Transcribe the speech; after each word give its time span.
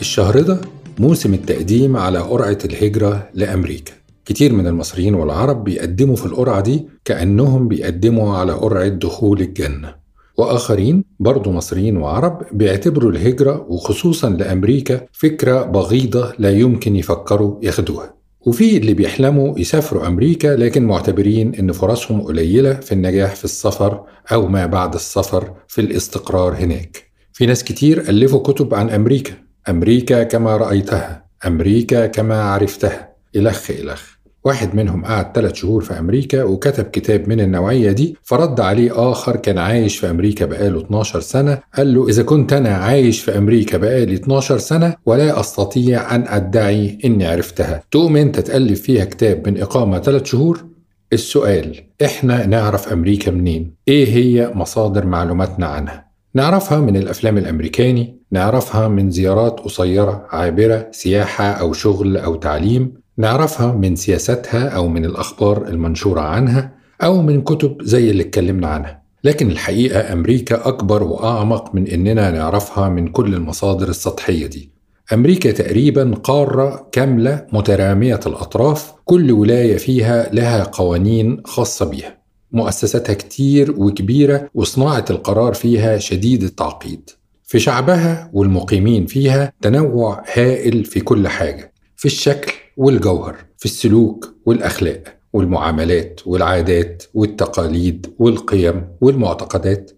الشهر 0.00 0.40
ده 0.40 0.60
موسم 0.98 1.34
التقديم 1.34 1.96
على 1.96 2.18
قرعة 2.18 2.58
الهجرة 2.64 3.28
لأمريكا. 3.34 3.92
كتير 4.24 4.52
من 4.52 4.66
المصريين 4.66 5.14
والعرب 5.14 5.64
بيقدموا 5.64 6.16
في 6.16 6.26
القرعة 6.26 6.60
دي 6.60 6.88
كأنهم 7.04 7.68
بيقدموا 7.68 8.36
على 8.36 8.52
قرعة 8.52 8.88
دخول 8.88 9.40
الجنة. 9.40 10.03
وآخرين 10.36 11.04
برضو 11.20 11.52
مصريين 11.52 11.96
وعرب 11.96 12.42
بيعتبروا 12.52 13.12
الهجرة 13.12 13.66
وخصوصا 13.68 14.30
لأمريكا 14.30 15.00
فكرة 15.12 15.62
بغيضة 15.62 16.32
لا 16.38 16.50
يمكن 16.50 16.96
يفكروا 16.96 17.58
ياخدوها. 17.62 18.14
وفي 18.46 18.76
اللي 18.76 18.94
بيحلموا 18.94 19.58
يسافروا 19.58 20.06
أمريكا 20.06 20.48
لكن 20.48 20.84
معتبرين 20.84 21.54
إن 21.54 21.72
فرصهم 21.72 22.20
قليلة 22.20 22.74
في 22.74 22.92
النجاح 22.92 23.34
في 23.34 23.44
السفر 23.44 24.04
أو 24.32 24.48
ما 24.48 24.66
بعد 24.66 24.94
السفر 24.94 25.54
في 25.68 25.80
الاستقرار 25.80 26.54
هناك. 26.54 27.02
في 27.32 27.46
ناس 27.46 27.64
كتير 27.64 28.08
ألفوا 28.08 28.42
كتب 28.42 28.74
عن 28.74 28.90
أمريكا. 28.90 29.34
أمريكا 29.68 30.22
كما 30.22 30.56
رأيتها. 30.56 31.24
أمريكا 31.46 32.06
كما 32.06 32.42
عرفتها. 32.42 33.14
إلخ 33.36 33.70
إلخ. 33.70 34.13
واحد 34.44 34.74
منهم 34.74 35.04
قعد 35.04 35.32
ثلاث 35.34 35.54
شهور 35.54 35.84
في 35.84 35.98
أمريكا 35.98 36.44
وكتب 36.44 36.84
كتاب 36.84 37.28
من 37.28 37.40
النوعية 37.40 37.92
دي 37.92 38.16
فرد 38.22 38.60
عليه 38.60 39.10
آخر 39.10 39.36
كان 39.36 39.58
عايش 39.58 39.98
في 39.98 40.10
أمريكا 40.10 40.46
بقاله 40.46 40.80
12 40.80 41.20
سنة 41.20 41.58
قال 41.76 41.94
له 41.94 42.08
إذا 42.08 42.22
كنت 42.22 42.52
أنا 42.52 42.68
عايش 42.68 43.20
في 43.20 43.38
أمريكا 43.38 43.78
بقالي 43.78 44.14
12 44.14 44.58
سنة 44.58 44.94
ولا 45.06 45.40
أستطيع 45.40 46.14
أن 46.14 46.24
أدعي 46.28 46.98
إني 47.04 47.26
عرفتها 47.26 47.82
تقوم 47.90 48.16
أنت 48.16 48.40
تألف 48.40 48.80
فيها 48.82 49.04
كتاب 49.04 49.48
من 49.48 49.60
إقامة 49.60 49.98
ثلاث 49.98 50.24
شهور 50.24 50.64
السؤال 51.12 51.76
إحنا 52.04 52.46
نعرف 52.46 52.92
أمريكا 52.92 53.30
منين؟ 53.30 53.74
إيه 53.88 54.06
هي 54.14 54.50
مصادر 54.54 55.06
معلوماتنا 55.06 55.66
عنها؟ 55.66 56.04
نعرفها 56.34 56.80
من 56.80 56.96
الأفلام 56.96 57.38
الأمريكاني 57.38 58.18
نعرفها 58.30 58.88
من 58.88 59.10
زيارات 59.10 59.60
قصيرة 59.60 60.26
عابرة 60.30 60.88
سياحة 60.92 61.44
أو 61.44 61.72
شغل 61.72 62.16
أو 62.16 62.34
تعليم 62.34 63.03
نعرفها 63.16 63.72
من 63.72 63.96
سياستها 63.96 64.68
أو 64.68 64.88
من 64.88 65.04
الأخبار 65.04 65.68
المنشورة 65.68 66.20
عنها 66.20 66.72
أو 67.02 67.22
من 67.22 67.42
كتب 67.42 67.82
زي 67.82 68.10
اللي 68.10 68.22
اتكلمنا 68.22 68.66
عنها. 68.68 69.02
لكن 69.24 69.50
الحقيقة 69.50 70.12
أمريكا 70.12 70.68
أكبر 70.68 71.02
وأعمق 71.02 71.74
من 71.74 71.86
إننا 71.86 72.30
نعرفها 72.30 72.88
من 72.88 73.08
كل 73.08 73.34
المصادر 73.34 73.88
السطحية 73.88 74.46
دي. 74.46 74.70
أمريكا 75.12 75.50
تقريبا 75.50 76.14
قارة 76.24 76.88
كاملة 76.92 77.46
مترامية 77.52 78.20
الأطراف 78.26 78.92
كل 79.04 79.32
ولاية 79.32 79.76
فيها 79.76 80.30
لها 80.32 80.64
قوانين 80.64 81.42
خاصة 81.44 81.84
بيها. 81.90 82.18
مؤسساتها 82.52 83.14
كتير 83.14 83.74
وكبيرة 83.78 84.50
وصناعة 84.54 85.04
القرار 85.10 85.54
فيها 85.54 85.98
شديد 85.98 86.42
التعقيد. 86.42 87.10
في 87.44 87.58
شعبها 87.58 88.30
والمقيمين 88.32 89.06
فيها 89.06 89.52
تنوع 89.62 90.22
هائل 90.34 90.84
في 90.84 91.00
كل 91.00 91.28
حاجة. 91.28 91.72
في 91.96 92.04
الشكل 92.04 92.52
والجوهر 92.76 93.36
في 93.58 93.64
السلوك 93.64 94.34
والأخلاق 94.46 95.16
والمعاملات 95.32 96.20
والعادات 96.26 97.02
والتقاليد 97.14 98.14
والقيم 98.18 98.88
والمعتقدات. 99.00 99.90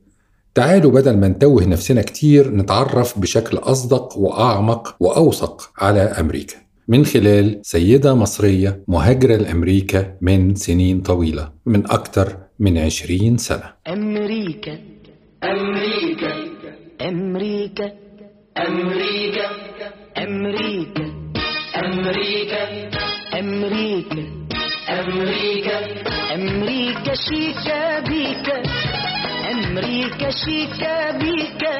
تعالوا 0.54 0.90
بدل 0.90 1.16
ما 1.16 1.28
نتوه 1.28 1.64
نفسنا 1.64 2.02
كتير 2.02 2.50
نتعرف 2.50 3.18
بشكل 3.18 3.56
أصدق 3.56 4.18
وأعمق 4.18 4.96
وأوثق 5.00 5.70
على 5.78 6.00
أمريكا. 6.00 6.56
من 6.88 7.04
خلال 7.04 7.60
سيدة 7.62 8.14
مصرية 8.14 8.84
مهاجرة 8.88 9.36
لأمريكا 9.36 10.16
من 10.20 10.54
سنين 10.54 11.00
طويلة 11.00 11.52
من 11.66 11.90
أكثر 11.90 12.36
من 12.58 12.78
عشرين 12.78 13.36
سنة. 13.36 13.72
أمريكا 13.88 14.78
أمريكا 15.44 16.32
أمريكا 17.00 17.92
أمريكا 18.56 19.46
أمريكا. 20.18 21.25
أمريكا. 21.84 22.62
أمريكا. 23.38 24.22
أمريكا. 24.88 25.78
أمريكا 26.34 27.14
شيكا 27.14 28.00
بيكا. 28.00 28.62
أمريكا 29.52 30.30
شيكا 30.30 31.10
بيكا. 31.10 31.74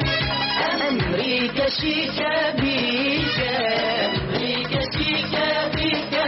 أمريكا 0.89 1.69
شيكا 1.69 2.33
بيكا. 2.61 3.55
أمريكا 4.05 4.81
شيكا 4.97 5.47
بيكا. 5.75 6.25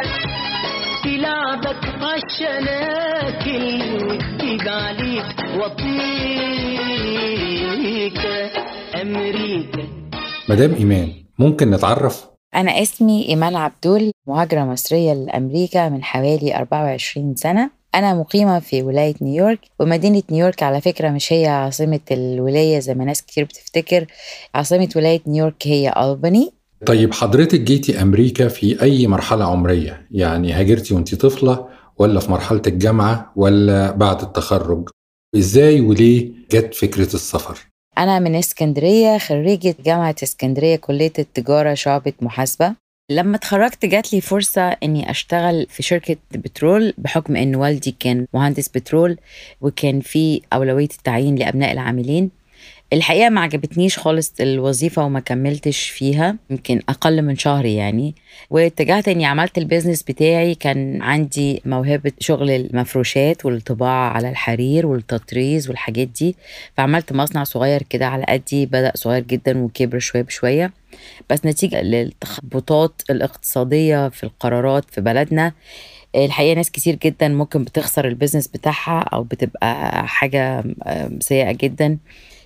تلعبك 1.04 1.84
عالشناكل 2.02 3.82
وتجيب 4.06 4.66
عليك 4.68 5.30
وطيكا 5.58 6.10
أمريكا. 9.02 9.84
مدام 10.50 10.74
إيمان 10.74 11.08
ممكن 11.40 11.72
نتعرف 11.72 12.29
أنا 12.56 12.82
اسمي 12.82 13.30
إيمان 13.30 13.56
عبدول 13.56 14.12
مهاجرة 14.28 14.64
مصرية 14.64 15.14
لأمريكا 15.14 15.90
من 15.90 16.04
حوالي 16.04 16.56
24 16.56 17.36
سنة. 17.36 17.70
أنا 17.96 18.14
مقيمة 18.14 18.60
في 18.60 18.84
ولاية 18.84 19.16
نيويورك 19.22 19.60
ومدينة 19.80 20.24
نيويورك 20.32 20.64
على 20.64 20.82
فكرة 20.82 21.10
مش 21.10 21.34
هي 21.34 21.48
عاصمة 21.48 22.00
الولاية 22.12 22.80
زي 22.80 22.94
ما 22.94 23.06
ناس 23.06 23.22
كتير 23.22 23.44
بتفتكر. 23.44 24.06
عاصمة 24.56 24.90
ولاية 24.96 25.22
نيويورك 25.28 25.68
هي 25.68 25.94
ألباني. 25.98 26.52
طيب 26.86 27.14
حضرتك 27.14 27.60
جيتي 27.62 28.02
أمريكا 28.02 28.48
في 28.48 28.82
أي 28.82 29.08
مرحلة 29.08 29.46
عمرية؟ 29.46 30.08
يعني 30.12 30.54
هاجرتي 30.54 30.94
وانت 30.94 31.16
طفلة 31.16 31.68
ولا 31.98 32.20
في 32.20 32.32
مرحلة 32.32 32.62
الجامعة 32.68 33.34
ولا 33.36 33.92
بعد 33.92 34.22
التخرج؟ 34.22 34.90
إزاي 35.36 35.82
وليه 35.82 36.32
جت 36.52 36.74
فكرة 36.76 37.14
السفر؟ 37.14 37.69
أنا 37.98 38.20
من 38.20 38.36
إسكندرية 38.36 39.18
خريجة 39.18 39.76
جامعة 39.86 40.16
إسكندرية 40.24 40.76
كلية 40.76 41.14
التجارة 41.20 41.74
شعبة 41.74 42.14
محاسبة. 42.22 42.76
لما 43.12 43.36
اتخرجت 43.36 43.86
جات 43.86 44.14
لي 44.14 44.22
فرصة 44.22 44.62
إني 44.62 45.12
أشتغل 45.12 45.68
في 45.70 45.84
شركة 45.84 46.16
بترول 46.32 46.94
بحكم 46.98 47.36
إن 47.36 47.56
والدي 47.56 47.96
كان 48.00 48.28
مهندس 48.34 48.68
بترول 48.68 49.18
وكان 49.62 50.00
في 50.00 50.42
أولوية 50.54 50.90
التعيين 50.98 51.36
لأبناء 51.36 51.72
العاملين. 51.72 52.32
الحقيقة 52.94 53.30
ما 53.30 53.42
عجبتنيش 53.42 54.00
خالص 54.00 54.34
الوظيفة 54.42 55.06
وما 55.06 55.20
كملتش 55.20 55.90
فيها 55.90 56.36
يمكن 56.50 56.82
أقل 56.90 57.22
من 57.22 57.36
شهر 57.38 57.66
يعني. 57.66 58.16
واتجهت 58.50 59.08
إني 59.08 59.26
عملت 59.26 59.58
ال 59.58 59.63
business 59.63 60.04
بتاعي 60.04 60.56
كان 60.56 61.02
عندي 61.02 61.62
موهبة 61.66 62.12
شغل 62.20 62.50
المفروشات 62.52 63.46
والطباعة 63.46 64.10
على 64.10 64.30
الحرير 64.30 64.86
والتطريز 64.86 65.70
والحاجات 65.70 66.08
دي. 66.08 66.36
فعملت 66.78 67.14
مصنع 67.14 67.44
صغير 67.44 67.84
كده 67.84 68.08
على 68.08 68.24
قدي 68.30 68.66
بدأ 68.66 68.92
صغير 68.96 69.24
جدا 69.24 69.64
وكبر 69.64 70.00
شوية 70.00 70.22
بشوية. 70.22 70.74
بس 71.30 71.46
نتيجة 71.46 71.82
للتخبطات 71.82 73.02
الاقتصادية 73.10 74.10
في 74.10 74.24
القرارات 74.24 74.86
في 74.92 75.02
بلدنا 75.02 75.54
الحقيقة 76.16 76.56
ناس 76.56 76.72
كتير 76.72 76.96
جدا 76.96 77.28
ممكن 77.28 77.64
بتخسر 77.64 78.08
ال 78.08 78.12
business 78.12 78.48
بتاعها 78.48 79.00
أو 79.00 79.24
بتبقى 79.24 80.08
حاجة 80.08 80.64
سيئة 81.20 81.52
جدا. 81.52 81.98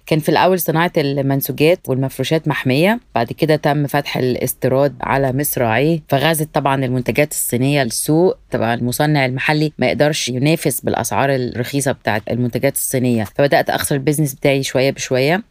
كان 0.05 0.19
في 0.19 0.29
الأول 0.29 0.59
صناعة 0.59 0.91
المنسوجات 0.97 1.79
والمفروشات 1.87 2.47
محمية 2.47 2.99
بعد 3.15 3.31
كده 3.31 3.55
تم 3.55 3.87
فتح 3.87 4.17
الاستيراد 4.17 4.95
على 5.01 5.31
مصراعيه 5.33 5.99
فغازت 6.09 6.49
طبعا 6.53 6.85
المنتجات 6.85 7.31
الصينية 7.31 7.83
للسوق. 7.83 8.37
طبعا 8.51 8.73
المصنع 8.73 9.25
المحلي 9.25 9.73
ما 9.77 9.87
يقدرش 9.87 10.29
ينافس 10.29 10.81
بالأسعار 10.81 11.35
الرخيصة 11.35 11.91
بتاعت 11.91 12.21
المنتجات 12.31 12.73
الصينية. 12.75 13.23
فبدأت 13.23 13.69
أخسر 13.69 13.95
ال 13.95 13.99
business 13.99 14.33
بتاعي 14.33 14.63
شوية 14.63 14.91
بشوية. 14.91 15.43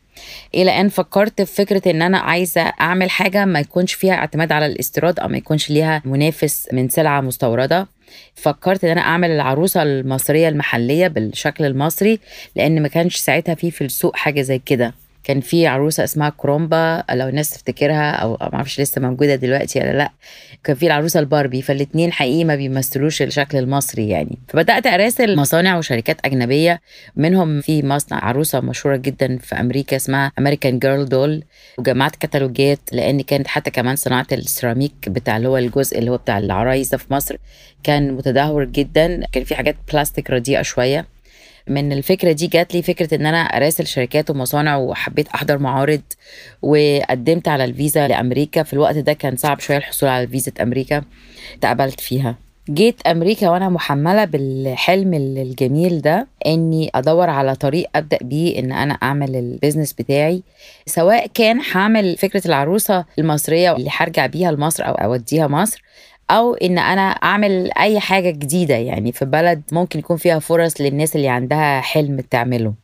إلى 0.55 0.81
أن 0.81 0.89
فكرت 0.89 1.43
في 1.43 1.55
فكرة 1.55 1.91
إن 1.91 2.03
أنا 2.03 2.19
عايزة 2.19 2.61
أعمل 2.61 3.11
حاجة 3.11 3.45
ما 3.45 3.61
يكونش 3.61 3.93
فيها 3.95 4.15
اعتماد 4.15 4.53
على 4.53 4.67
الاستيراد 4.67 5.21
أو 5.21 5.29
ما 5.29 5.37
يكونش 5.37 5.71
ليها 5.71 6.03
منافس 6.05 6.69
من 6.73 6.89
سلعة 6.89 7.21
مستوردة. 7.21 7.87
فكرت 8.35 8.85
إن 8.85 8.91
أنا 8.91 9.01
أعمل 9.01 9.31
العروسة 9.31 9.83
المصرية 9.83 10.49
المحلية 10.49 11.09
بالشكل 11.09 11.65
المصري 11.65 12.19
لأن 12.57 12.83
ما 12.83 12.89
كانش 12.89 13.17
ساعتها 13.17 13.55
في 13.55 13.71
في 13.71 13.85
السوق 13.85 14.17
حاجة 14.17 14.43
زي 14.43 14.59
كده. 14.59 14.95
كان 15.25 15.41
في 15.41 15.67
عروسة 15.67 16.05
اسمها 16.05 16.33
كرومبا 16.37 17.05
لو 17.11 17.29
الناس 17.29 17.51
تفتكرها 17.51 18.11
أو 18.11 18.31
ما 18.41 18.55
أعرفش 18.55 18.81
لسه 18.81 19.01
موجودة 19.01 19.35
دلوقتي 19.35 19.81
ولا 19.81 19.93
لأ 19.93 20.11
كان 20.65 20.77
في 20.77 20.87
العروسة 20.87 21.21
الباربي 21.21 21.63
فالاثنين 21.63 22.13
حقيقي 22.13 22.45
ما 22.45 22.57
بيمثلوش 22.57 23.23
الشكل 23.23 23.59
المصري 23.59 24.09
يعني. 24.09 24.39
فبدأت 24.49 24.87
اراسل 24.87 25.37
مصانع 25.37 25.79
وشركات 25.79 26.17
أجنبية 26.25 26.81
منهم 27.17 27.61
في 27.61 27.87
مصنع 27.87 28.25
عروسة 28.25 28.61
مشهورة 28.61 28.97
جدا 28.97 29.39
في 29.39 29.55
أمريكا 29.61 29.97
اسمها 29.97 30.33
امريكان 30.39 30.79
جيرل 30.79 31.09
دول 31.09 31.45
وجمعت 31.79 32.17
كتالوجات 32.17 32.81
لأن 32.93 33.21
كانت 33.21 33.47
حتى 33.47 33.71
كمان 33.71 33.97
صناعة 33.97 34.27
السيراميك 34.33 35.09
بتاع 35.09 35.37
اللي 35.37 35.49
هو 35.49 35.57
الجزء 35.57 35.99
اللي 35.99 36.11
هو 36.11 36.17
بتاع 36.17 36.39
العرايس 36.39 36.95
في 36.95 37.15
مصر 37.15 37.37
كان 37.85 38.13
متدهور 38.13 38.65
جدا. 38.65 39.27
كان 39.33 39.45
في 39.45 39.55
حاجات 39.55 39.77
بلاستيك 39.93 40.31
رديئة 40.31 40.63
شوية. 40.63 41.07
من 41.69 41.93
الفكرة 41.93 42.33
دي 42.33 42.47
جات 42.47 42.75
لي 42.75 42.83
فكرة 42.83 43.15
إن 43.15 43.27
أنا 43.27 43.39
أراسل 43.43 43.87
شركات 43.87 44.31
ومصانع 44.31 44.77
وحبيت 44.77 45.29
أحضر 45.29 45.59
معارض 45.59 46.03
وقدمت 46.63 47.49
على 47.49 47.65
الفيزا 47.65 48.09
لأمريكا. 48.09 48.63
في 48.63 48.73
الوقت 48.73 48.97
ده 48.97 49.13
كان 49.13 49.37
صعب 49.37 49.61
شوية 49.61 49.77
الحصول 49.77 50.09
على 50.09 50.27
فيزا 50.27 50.53
أمريكا 50.63 51.03
اتقبلت 51.59 52.01
فيها. 52.01 52.37
جيت 52.71 53.03
أمريكا 53.07 53.51
وأنا 53.51 53.69
محملة 53.69 54.25
بالحلم 54.25 55.15
الجميل 55.15 56.01
ده 56.01 56.27
إني 56.47 56.91
أدور 56.95 57.31
على 57.31 57.55
طريق 57.55 57.89
أبدأ 57.97 58.19
بيه 58.23 58.59
إن 58.59 58.73
أنا 58.73 58.95
أعمل 58.95 59.37
البيزنس 59.37 59.93
بتاعي. 59.93 60.43
سواء 60.87 61.27
كان 61.35 61.61
هعمل 61.73 62.17
فكرة 62.17 62.47
العروسة 62.47 63.05
المصرية 63.19 63.77
اللي 63.77 63.91
هرجع 63.97 64.27
بيها 64.27 64.53
لمصر 64.53 64.89
أو 64.89 64.95
أوديها 64.95 65.47
مصر 65.47 65.83
أو 66.31 66.55
إن 66.55 66.79
أنا 66.79 67.11
أعمل 67.11 67.71
أي 67.79 68.01
حاجة 68.01 68.31
جديدة 68.31 68.75
يعني 68.75 69.13
في 69.13 69.25
بلد 69.25 69.63
ممكن 69.73 69.99
يكون 69.99 70.17
فيها 70.17 70.39
فرص 70.39 70.81
للناس 70.81 71.17
اللي 71.17 71.29
عندها 71.29 71.81
حلم 71.81 72.21
تعمله. 72.21 72.75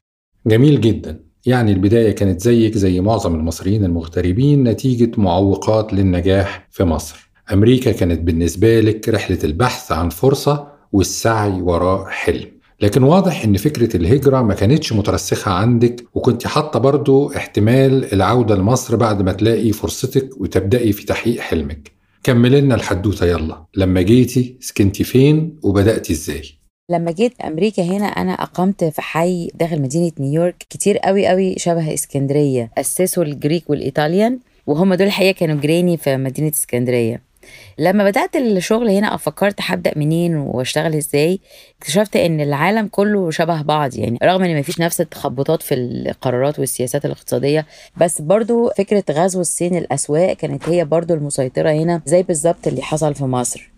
جميل 0.47 0.81
جدا. 0.81 1.21
يعني 1.47 1.73
البداية 1.73 2.11
كانت 2.11 2.41
زيك 2.41 2.79
زي 2.79 3.01
معظم 3.01 3.35
المصريين 3.35 3.85
المغتربين 3.85 4.65
نتيجة 4.65 5.21
معوقات 5.21 5.93
للنجاح 5.93 6.67
في 6.71 6.85
مصر. 6.85 7.31
أمريكا 7.53 7.93
كانت 7.93 8.21
بالنسبة 8.21 8.81
لك 8.81 9.09
رحلة 9.09 9.39
البحث 9.45 9.93
عن 9.93 10.09
فرصة 10.09 10.69
والسعي 10.93 11.61
وراء 11.63 12.05
حلم. 12.05 12.59
لكن 12.81 13.03
واضح 13.03 13.45
إن 13.45 13.57
فكرة 13.57 13.97
الهجرة 13.97 14.43
ما 14.43 14.55
كانتش 14.55 14.93
مترسخة 14.93 15.53
عندك 15.53 16.05
وكنت 16.15 16.47
حاطة 16.47 16.79
برضو 16.79 17.33
احتمال 17.37 18.13
العودة 18.13 18.55
لمصر 18.55 18.97
بعد 18.97 19.23
ما 19.23 19.33
تلاقي 19.33 19.73
فرصتك 19.73 20.41
وتبدأي 20.41 20.93
في 20.93 21.07
تحقيق 21.07 21.41
حلمك. 21.41 21.98
كمل 22.29 22.61
لنا 22.61 22.75
الحدوتة 22.75 23.27
يلا. 23.27 23.65
لما 23.77 24.03
جيتي 24.03 24.57
سكنتي 24.61 25.05
فين 25.05 25.59
وبدأتي 25.63 26.13
إزاي؟ 26.13 26.43
لما 26.91 27.11
جيت 27.11 27.41
أمريكا 27.41 27.83
هنا 27.83 28.07
أنا 28.07 28.33
أقمت 28.33 28.85
في 28.85 29.03
حي 29.03 29.51
داخل 29.55 29.83
مدينة 29.83 30.13
نيويورك 30.21 30.57
كتير 30.71 30.99
قوي 30.99 31.27
قوي 31.27 31.55
شبه 31.59 31.95
إسكندرية 31.95 32.71
أسسوا 32.79 33.25
الجريك 33.25 33.71
والإيطاليان 33.71 34.39
وهم 34.67 34.95
دول 34.95 35.07
الحقيقة 35.07 35.39
كانوا 35.39 35.61
جيراني 35.61 35.97
في 35.97 36.17
مدينة 36.17 36.49
إسكندرية. 36.49 37.23
لما 37.79 38.05
بدأت 38.05 38.37
الشغل 38.37 38.91
هنا 38.91 39.17
فكرت 39.17 39.55
هبدأ 39.61 39.93
منين 39.97 40.37
وأشتغل 40.37 40.95
إزاي 40.95 41.41
اكتشفت 41.79 42.17
إن 42.17 42.41
العالم 42.41 42.89
كله 42.89 43.31
شبه 43.31 43.63
بعض. 43.63 43.95
يعني 43.95 44.19
رغم 44.23 44.43
إن 44.45 44.59
مفيش 44.59 44.81
نفس 44.81 45.01
التخبطات 45.01 45.63
في 45.63 45.75
القرارات 45.75 46.59
والسياسات 46.59 47.05
الاقتصادية 47.05 47.67
بس 47.97 48.21
برضو 48.23 48.71
فكرة 48.79 49.05
غزو 49.11 49.41
الصين 49.41 49.77
الأسواق 49.77 50.33
كانت 50.33 50.69
هي 50.69 50.85
برضو 50.85 51.15
المسيطرة 51.15 51.71
هنا 51.71 52.03
زي 52.07 52.23
بالظبط 52.23 52.67
اللي 52.67 52.83
حصل 52.83 53.15
في 53.15 53.25
مصر. 53.25 53.71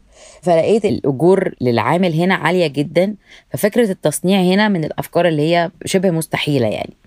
فلقيت 0.42 0.84
الأجور 0.84 1.54
للعامل 1.60 2.14
هنا 2.14 2.34
عالية 2.34 2.66
جدا 2.66 3.14
ففكرة 3.50 3.90
التصنيع 3.90 4.40
هنا 4.40 4.68
من 4.68 4.84
الأفكار 4.84 5.28
اللي 5.28 5.42
هي 5.42 5.70
شبه 5.84 6.10
مستحيلة 6.10 6.66
يعني. 6.66 6.99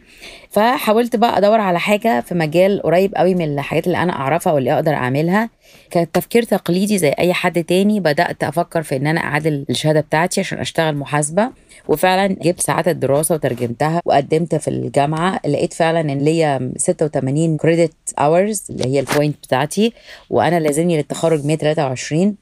فحاولت 0.49 1.15
بقى 1.15 1.37
أدور 1.37 1.59
على 1.59 1.79
حاجة 1.79 2.21
في 2.21 2.35
مجال 2.35 2.81
قريب 2.81 3.15
قوي 3.15 3.35
من 3.35 3.53
الحاجات 3.53 3.87
اللي 3.87 3.97
أنا 3.97 4.13
أعرفها 4.13 4.53
واللي 4.53 4.73
أقدر 4.73 4.93
أعملها. 4.93 5.49
كان 5.91 6.11
تفكير 6.11 6.43
تقليدي 6.43 6.97
زي 6.97 7.09
أي 7.09 7.33
حد 7.33 7.63
تاني. 7.63 7.99
بدأت 7.99 8.43
أفكر 8.43 8.83
في 8.83 8.95
إن 8.95 9.07
أنا 9.07 9.19
اعادل 9.21 9.65
الشهادة 9.69 9.99
بتاعتي 9.99 10.39
عشان 10.41 10.57
أشتغل 10.59 10.95
محاسبة. 10.95 11.49
وفعلا 11.87 12.27
جبت 12.27 12.61
ساعات 12.61 12.87
الدراسة 12.87 13.35
وترجمتها 13.35 14.01
وقدمت 14.05 14.55
في 14.55 14.67
الجامعة. 14.67 15.39
لقيت 15.47 15.73
فعلا 15.73 15.99
إن 15.99 16.17
ليا 16.17 16.73
86 16.77 17.57
كريدت 17.57 17.93
hours 18.19 18.63
اللي 18.69 18.85
هي 18.85 18.99
ال 18.99 19.05
point 19.05 19.35
بتاعتي. 19.43 19.93
وأنا 20.29 20.59
لازمني 20.59 20.97
للتخرج 20.97 21.45
123 21.45 22.35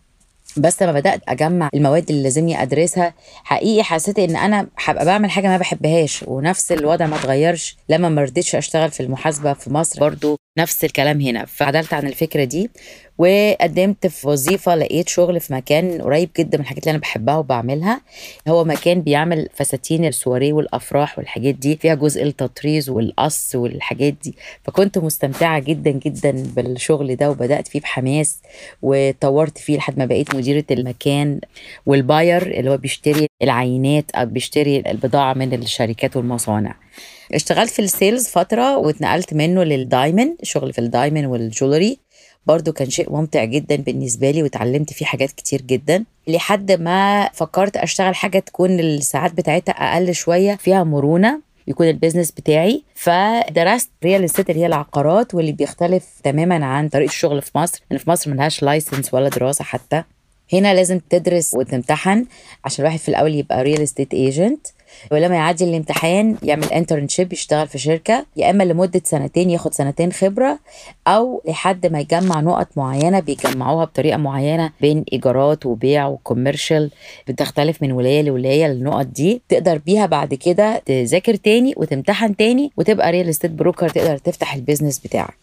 بس 0.58 0.82
لما 0.84 0.92
بدأت 0.92 1.22
أجمع 1.28 1.70
المواد 1.74 2.10
اللي 2.10 2.24
لازمني 2.24 2.62
أدرسها 2.62 3.14
حقيقي 3.44 3.84
حسيت 3.84 4.20
إن 4.20 4.36
أنا 4.36 4.68
هبقى 4.86 5.06
بعمل 5.06 5.32
حاجة 5.32 5.48
ما 5.48 5.58
بحبهاش 5.58 6.24
ونفس 6.28 6.72
الوضع 6.72 7.06
ما 7.08 7.16
اتغيرش 7.16 7.78
لما 7.90 8.10
ما 8.10 8.22
رضيتش 8.24 8.56
أشتغل 8.56 8.92
في 8.92 9.00
المحاسبة 9.04 9.54
في 9.54 9.74
مصر 9.74 10.00
برضو. 10.00 10.38
نفس 10.58 10.84
الكلام 10.86 11.22
هنا. 11.22 11.46
فعدلت 11.46 11.94
عن 11.94 12.08
الفكرة 12.08 12.44
دي 12.44 12.70
وقدمت 13.18 14.08
في 14.08 14.28
وظيفة 14.28 14.76
لقيت 14.76 15.10
شغل 15.10 15.40
في 15.40 15.54
مكان 15.54 16.02
قريب 16.02 16.30
جدا 16.40 16.58
من 16.58 16.64
الحاجات 16.64 16.84
اللي 16.84 16.92
أنا 16.92 17.00
بحبها 17.00 17.38
وبعملها. 17.38 18.02
هو 18.48 18.64
مكان 18.64 19.02
بيعمل 19.02 19.50
فساتين 19.54 20.06
السواريه 20.06 20.54
والأفراح 20.54 21.18
والحاجات 21.20 21.56
دي 21.56 21.76
فيها 21.78 21.96
جزء 21.96 22.24
التطريز 22.24 22.90
والقص 22.90 23.56
والحاجات 23.56 24.14
دي. 24.24 24.36
فكنت 24.64 24.98
مستمتعة 24.98 25.60
جدا 25.60 25.92
جدا 25.92 26.32
بالشغل 26.56 27.16
ده 27.16 27.32
وبدأت 27.32 27.68
فيه 27.68 27.80
بحماس 27.80 28.42
وطورت 28.82 29.58
فيه 29.58 29.78
لحد 29.78 29.98
ما 30.00 30.06
بقيت 30.06 30.36
مديرة 30.36 30.66
المكان 30.72 31.40
وال 31.86 32.07
buyer 32.07 32.60
اللي 32.60 32.70
هو 32.72 32.78
بيشتري 32.78 33.28
العينات 33.42 34.12
أو 34.12 34.26
بيشتري 34.26 34.80
البضاعة 34.80 35.34
من 35.34 35.54
الشركات 35.54 36.18
والمصانع. 36.18 36.76
اشتغلت 37.34 37.72
في 37.72 37.80
ال 37.82 37.89
sales 37.89 38.28
فترة 38.28 38.78
واتنقلت 38.78 39.34
منه 39.34 39.64
لل 39.64 39.80
diamond 39.80 40.36
شغل 40.44 40.74
في 40.74 40.80
ال 40.80 40.85
diamond 40.85 41.26
وال 41.26 41.40
jewelry. 41.40 42.00
برضو 42.46 42.72
كان 42.74 42.90
شيء 42.90 43.12
ممتع 43.12 43.44
جدا 43.44 43.76
بالنسبة 43.76 44.32
لي 44.32 44.44
وتعلمت 44.44 44.94
فيه 44.94 45.06
حاجات 45.06 45.32
كتير 45.32 45.62
جدا. 45.62 46.04
لحد 46.28 46.72
ما 46.72 47.30
فكرت 47.34 47.78
أشتغل 47.78 48.16
حاجة 48.16 48.40
تكون 48.40 48.80
الساعات 48.80 49.34
بتاعتها 49.34 49.72
أقل 49.72 50.16
شوية 50.16 50.56
فيها 50.56 50.84
مرونة 50.84 51.42
يكون 51.68 51.88
ال 51.88 51.93
business 51.93 52.32
بتاعي. 52.32 52.84
فدرست 52.96 53.90
real 54.04 54.24
estate 54.24 54.50
اللي 54.50 54.62
هي 54.62 54.66
العقارات 54.66 55.36
واللي 55.36 55.52
بيختلف 55.52 56.06
تماما 56.24 56.66
عن 56.66 56.90
طريقة 56.90 57.10
الشغل 57.10 57.42
في 57.42 57.52
مصر. 57.58 57.82
لأن 57.92 58.00
في 58.00 58.10
مصر 58.10 58.32
ملهاش 58.32 58.64
license 58.64 59.14
ولا 59.14 59.30
دراسة 59.30 59.64
حتى. 59.64 60.04
هنا 60.54 60.74
لازم 60.74 61.00
تدرس 61.10 61.54
وتمتحن 61.54 62.26
عشان 62.66 62.86
الواحد 62.86 63.00
في 63.00 63.10
الأول 63.10 63.36
يبقى 63.36 63.64
real 63.64 63.82
estate 63.82 64.14
agent 64.14 64.68
ولما 65.12 65.36
يعدي 65.36 65.64
الامتحان 65.64 66.36
يعمل 66.44 66.64
internship 66.64 67.34
يشتغل 67.34 67.68
في 67.68 67.78
شركة. 67.78 68.26
يا 68.38 68.50
إما 68.50 68.64
لمدة 68.64 69.02
سنتين 69.04 69.50
ياخد 69.50 69.74
سنتين 69.74 70.12
خبرة 70.12 70.60
أو 71.08 71.42
لحد 71.48 71.86
ما 71.86 72.00
يجمع 72.00 72.40
نقط 72.40 72.68
معينة 72.76 73.20
بيجمعوها 73.20 73.86
بطريقة 73.86 74.18
معينة 74.18 74.72
بين 74.82 75.04
إيجارات 75.14 75.66
وبيع 75.66 76.08
و 76.08 76.15
commercial. 76.15 76.92
بتختلف 77.28 77.82
من 77.82 77.92
ولاية 77.92 78.22
لولاية 78.22 78.66
النقط 78.66 79.06
دي. 79.06 79.42
تقدر 79.50 79.78
بيها 79.78 80.06
بعد 80.06 80.34
كده 80.34 80.82
تذاكر 80.86 81.36
تاني 81.36 81.74
وتمتحن 81.78 82.36
تاني 82.36 82.72
وتبقى 82.78 83.12
real 83.12 83.30
estate 83.30 83.52
broker 83.52 83.90
تقدر 83.90 84.18
تفتح 84.18 84.54
ال 84.56 84.61
business 84.61 85.00
بتاعك. 85.00 85.38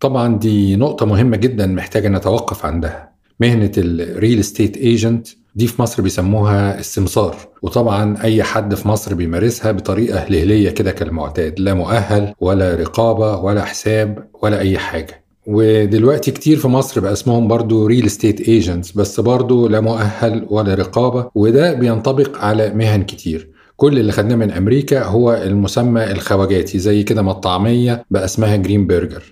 طبعا 0.00 0.38
دي 0.38 0.76
نقطة 0.76 1.06
مهمة 1.06 1.36
جدا 1.36 1.66
محتاجة 1.66 2.08
نتوقف 2.08 2.66
عندها. 2.66 3.10
مهنة 3.40 3.72
ال 3.78 3.90
real 3.90 4.40
estate 4.40 4.76
agent 4.76 5.28
دي 5.54 5.66
في 5.66 5.82
مصر 5.82 6.02
بيسموها 6.02 6.78
السمسار. 6.78 7.36
وطبعا 7.62 8.22
أي 8.22 8.42
حد 8.42 8.74
في 8.74 8.88
مصر 8.88 9.14
بيمارسها 9.14 9.72
بطريقة 9.72 10.18
هلهلية 10.18 10.70
كده 10.70 10.90
كالمعتاد. 10.90 11.60
لا 11.60 11.74
مؤهل 11.74 12.34
ولا 12.40 12.74
رقابة 12.74 13.36
ولا 13.36 13.64
حساب 13.64 14.28
ولا 14.42 14.60
أي 14.60 14.78
حاجة. 14.78 15.24
ودلوقتي 15.46 16.30
كتير 16.30 16.56
في 16.58 16.68
مصر 16.68 17.00
بقى 17.00 17.12
اسمهم 17.12 17.48
برضو 17.48 17.86
real 17.86 18.06
estate 18.06 18.40
agents 18.40 18.92
بس 18.92 19.20
برضو 19.20 19.68
لا 19.68 19.80
مؤهل 19.80 20.46
ولا 20.50 20.74
رقابة 20.74 21.30
وده 21.34 21.72
بينطبق 21.72 22.38
على 22.38 22.70
مهن 22.74 23.02
كتير. 23.02 23.50
كل 23.76 23.98
اللي 23.98 24.12
خدناه 24.12 24.36
من 24.36 24.50
أمريكا 24.50 25.04
هو 25.04 25.32
المسمى 25.34 26.04
الخواجاتي 26.12 26.78
زي 26.78 27.02
كده 27.02 27.22
ما 27.22 27.30
الطعميه 27.32 28.04
بقى 28.10 28.24
اسمها 28.24 28.56
green 28.56 28.86
burger 28.86 29.22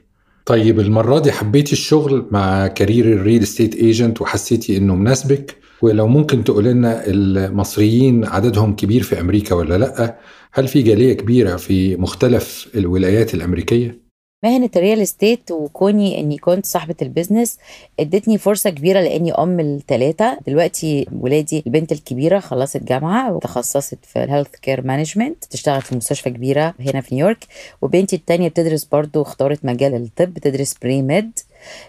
طيب 0.46 0.80
المرة 0.80 1.18
دي 1.18 1.32
حبيتي 1.32 1.72
الشغل 1.72 2.26
مع 2.30 2.66
career 2.66 3.04
ال 3.12 3.18
real 3.18 3.42
estate 3.42 3.74
agent 3.74 4.20
وحسيتي 4.20 4.76
إنه 4.76 4.94
مناسبك؟ 4.94 5.56
ولو 5.82 6.06
ممكن 6.06 6.44
تقول 6.44 6.64
لنا 6.64 7.06
المصريين 7.06 8.24
عددهم 8.24 8.76
كبير 8.76 9.02
في 9.02 9.20
أمريكا 9.20 9.54
ولا 9.54 9.78
لأ؟ 9.78 10.18
هل 10.52 10.68
في 10.68 10.82
جالية 10.82 11.12
كبيرة 11.12 11.56
في 11.56 11.96
مختلف 11.96 12.68
الولايات 12.74 13.34
الأمريكية؟ 13.34 14.08
مهنة 14.44 14.70
ال 14.76 14.81
real 14.81 15.00
estate 15.00 15.50
وكوني 15.50 16.20
إني 16.20 16.38
كنت 16.38 16.66
صاحبة 16.66 16.94
ال 17.02 17.09
business 17.09 17.58
ادتني 18.00 18.38
فرصة 18.38 18.70
كبيرة 18.70 19.00
لأني 19.00 19.32
أم 19.32 19.60
الثلاثة 19.60 20.38
دلوقتي 20.46 21.06
ولادي 21.20 21.62
البنت 21.66 21.92
الكبيرة 21.92 22.38
خلصت 22.38 22.82
جامعة 22.82 23.32
وتخصصت 23.32 23.98
في 24.02 24.24
ال 24.24 24.28
health 24.28 24.48
care 24.62 24.86
management 24.86 25.44
تشتغل 25.44 25.82
في 25.82 25.96
مستشفى 25.96 26.30
كبيرة 26.30 26.74
هنا 26.80 27.00
في 27.00 27.14
نيويورك. 27.14 27.44
وبنتي 27.82 28.16
التانية 28.16 28.48
بتدرس 28.48 28.84
برضو 28.84 29.22
اختارت 29.22 29.64
مجال 29.64 29.94
الطب 29.94 30.34
بتدرس 30.34 30.74
pre-med 30.82 31.38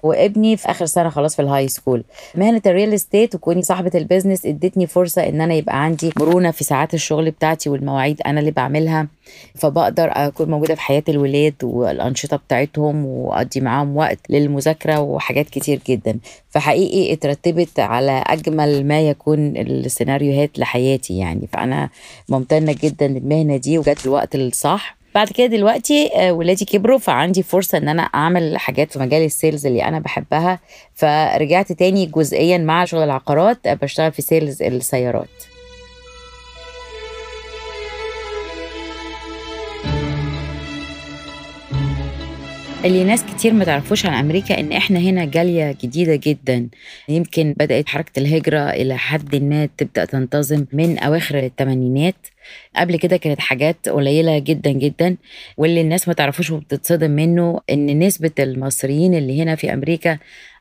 وابني 0.04 0.58
في 0.58 0.72
آخر 0.72 0.86
سنة 0.86 1.10
خلاص 1.10 1.36
في 1.36 1.42
ال 1.42 1.68
high 1.68 1.82
school 1.82 2.04
مهنة 2.36 2.62
ال 2.66 2.71
real 2.71 2.94
estate 2.94 3.36
وكوني 3.36 3.62
صاحبة 3.62 3.92
ال 3.96 4.01
business 4.01 4.46
ادتني 4.46 4.88
فرصة 4.88 5.28
إن 5.30 5.42
أنا 5.42 5.54
يبقى 5.54 5.84
عندي 5.84 6.12
مرونة 6.20 6.52
في 6.52 6.64
ساعات 6.64 6.94
الشغل 6.94 7.32
بتاعتي 7.32 7.70
والمواعيد 7.70 8.22
أنا 8.26 8.40
اللي 8.40 8.52
بعملها. 8.52 9.08
فبقدر 9.56 10.10
أكون 10.14 10.50
موجودة 10.52 10.76
في 10.76 10.82
حياة 10.82 11.04
الولاد 11.10 11.54
والأنشطة 11.64 12.38
بتاعتهم 12.38 13.06
وأقضي 13.06 13.62
معاهم 13.62 13.98
وقت 13.98 14.20
للمذاكرة 14.30 15.00
وحاجات 15.00 15.50
كتير 15.50 15.82
جدا. 15.88 16.20
فحقيقي 16.50 17.14
اترتبت 17.14 17.80
على 17.80 18.24
أجمل 18.28 18.86
ما 18.88 19.02
يكون 19.02 19.58
السيناريوهات 19.58 20.60
لحياتي 20.60 21.18
يعني. 21.18 21.48
فأنا 21.54 21.90
ممتنة 22.30 22.76
جدا 22.84 23.08
للمهنة 23.08 23.58
دي 23.58 23.78
وجت 23.78 24.06
الوقت 24.06 24.36
الصح. 24.36 24.99
بعد 25.16 25.30
كده 25.30 25.48
دلوقتي 25.48 26.12
ولادي 26.30 26.66
كبروا 26.66 26.98
فعندي 26.98 27.44
فرصة 27.44 27.78
إن 27.78 27.90
أنا 27.90 28.02
أعمل 28.02 28.58
حاجات 28.58 28.92
في 28.92 29.00
مجال 29.00 29.26
ال 29.26 29.32
sales 29.32 29.66
اللي 29.66 29.84
أنا 29.84 30.00
بحبها. 30.00 30.60
فرجعت 30.96 31.72
تاني 31.72 32.06
جزئيا 32.06 32.58
مع 32.58 32.86
شغل 32.86 33.04
العقارات 33.04 33.68
بشتغل 33.68 34.12
في 34.12 34.22
sales 34.22 34.64
السيارات. 34.64 35.28
اللي 42.86 43.04
ناس 43.04 43.24
كتير 43.26 43.54
ما 43.54 43.66
تعرفوش 43.66 44.06
عن 44.06 44.14
أمريكا 44.14 44.60
إن 44.60 44.72
إحنا 44.72 45.00
هنا 45.00 45.26
جالية 45.26 45.76
جديدة 45.84 46.16
جدا. 46.16 46.68
يمكن 47.10 47.56
بدأت 47.58 47.90
حركة 47.90 48.20
الهجرة 48.20 48.60
إلى 48.70 48.98
حد 48.98 49.36
ما 49.36 49.70
تبدأ 49.78 50.06
تنتظم 50.06 50.66
من 50.74 51.00
أواخر 51.00 51.40
الثمانينات 51.40 52.16
قبل 52.76 52.96
كده 52.96 53.18
كانت 53.18 53.40
حاجات 53.40 53.90
قليلة 53.90 54.40
جدا 54.40 54.72
جدا. 54.72 55.18
واللي 55.58 55.82
الناس 55.82 56.08
ما 56.08 56.14
تعرفوش 56.14 56.52
وبتتصدم 56.52 57.12
منه 57.12 57.60
إن 57.70 58.00
نسبة 58.00 58.32
المصريين 58.40 59.14
اللي 59.16 59.42
هنا 59.44 59.56
في 59.56 59.74
أمريكا 59.74 60.18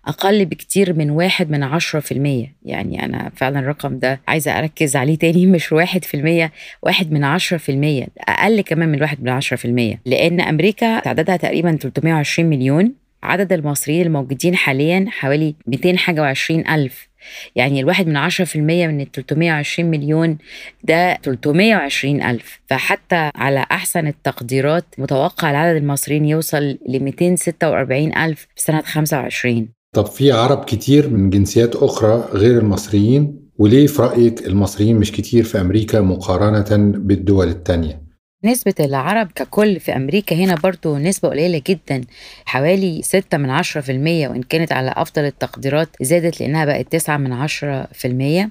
أقل 0.09 0.45
بكتير 0.45 0.93
من 0.93 1.11
واحد 1.11 1.51
من 1.51 1.63
عشرة 1.63 2.01
في 2.01 2.13
المية. 2.13 2.53
يعني 2.65 3.05
أنا 3.05 3.31
فعلا 3.37 3.59
الرقم 3.61 3.99
ده 3.99 4.21
عايزة 4.29 4.59
أركز 4.59 4.97
عليه 4.97 5.15
تاني 5.19 5.47
مش 5.47 5.73
واحد 5.73 6.05
في 6.05 6.17
المية 6.17 6.53
واحد 6.83 7.13
من 7.13 7.25
عشرة 7.25 7.57
في 7.57 7.73
المية 7.73 8.07
أقل 8.19 8.61
كمان 8.61 8.89
من 8.89 9.03
واحد 9.03 9.23
من 9.23 9.29
عشرة 9.29 9.57
في 9.57 9.65
المية. 9.65 10.01
لأن 10.07 10.41
أمريكا 10.41 11.01
تعدادها 11.01 11.37
تقريبا 11.37 11.77
320 11.77 12.49
مليون 12.51 12.93
عدد 13.23 13.53
المصريين 13.53 14.07
الموجودين 14.07 14.57
حاليا 14.57 15.07
حوالي 15.09 15.55
200 15.67 15.97
حاجة 15.97 16.21
وعشرين 16.21 16.69
ألف. 16.69 17.09
يعني 17.57 17.81
الواحد 17.81 18.07
من 18.07 18.17
عشرة 18.17 18.45
في 18.45 18.57
المية 18.57 18.87
من 18.87 19.01
ال 19.01 19.13
320 19.13 19.91
مليون 19.91 20.39
ده 20.85 21.15
320 21.23 22.23
ألف. 22.23 22.61
فحتى 22.67 23.31
على 23.35 23.67
أحسن 23.73 24.07
التقديرات 24.07 24.85
متوقع 24.99 25.51
العدد 25.51 25.77
المصريين 25.77 26.25
يوصل 26.25 26.79
ل 26.89 27.01
246 27.01 28.17
ألف 28.17 28.41
في 28.57 28.63
سنة 28.63 28.81
25 28.83 29.78
طب 29.93 30.07
في 30.07 30.33
عرب 30.33 30.65
كتير 30.65 31.09
من 31.09 31.31
جنسيات 31.31 31.77
أخرى 31.77 32.29
غير 32.33 32.59
المصريين؟ 32.59 33.49
وليه 33.59 33.87
في 33.87 34.03
رأيك 34.03 34.47
المصريين 34.47 34.97
مش 34.97 35.13
كتير 35.13 35.45
في 35.45 35.61
أمريكا 35.61 36.01
مقارنة 36.01 36.93
بالدول 36.99 37.49
التانية؟ 37.49 38.03
نسبة 38.45 38.75
العرب 38.81 39.33
ككل 39.35 39.81
في 39.81 39.97
أمريكا 39.97 40.37
هنا 40.37 40.55
برضو 40.55 40.97
نسبة 40.99 41.29
قليلة 41.29 41.63
جدا. 41.67 42.01
حوالي 42.45 43.03
6 43.03 43.39
من 43.39 43.51
10 43.51 43.81
في 43.81 43.93
المية 43.93 44.29
وإن 44.29 44.43
كانت 44.43 44.73
على 44.73 44.95
أفضل 44.97 45.25
التقديرات 45.25 45.89
زادت 46.01 46.41
لأنها 46.41 46.65
بقت 46.65 46.93
9 46.93 47.17
من 47.17 47.33
10 47.33 47.89
في 47.93 48.09
المية. 48.09 48.51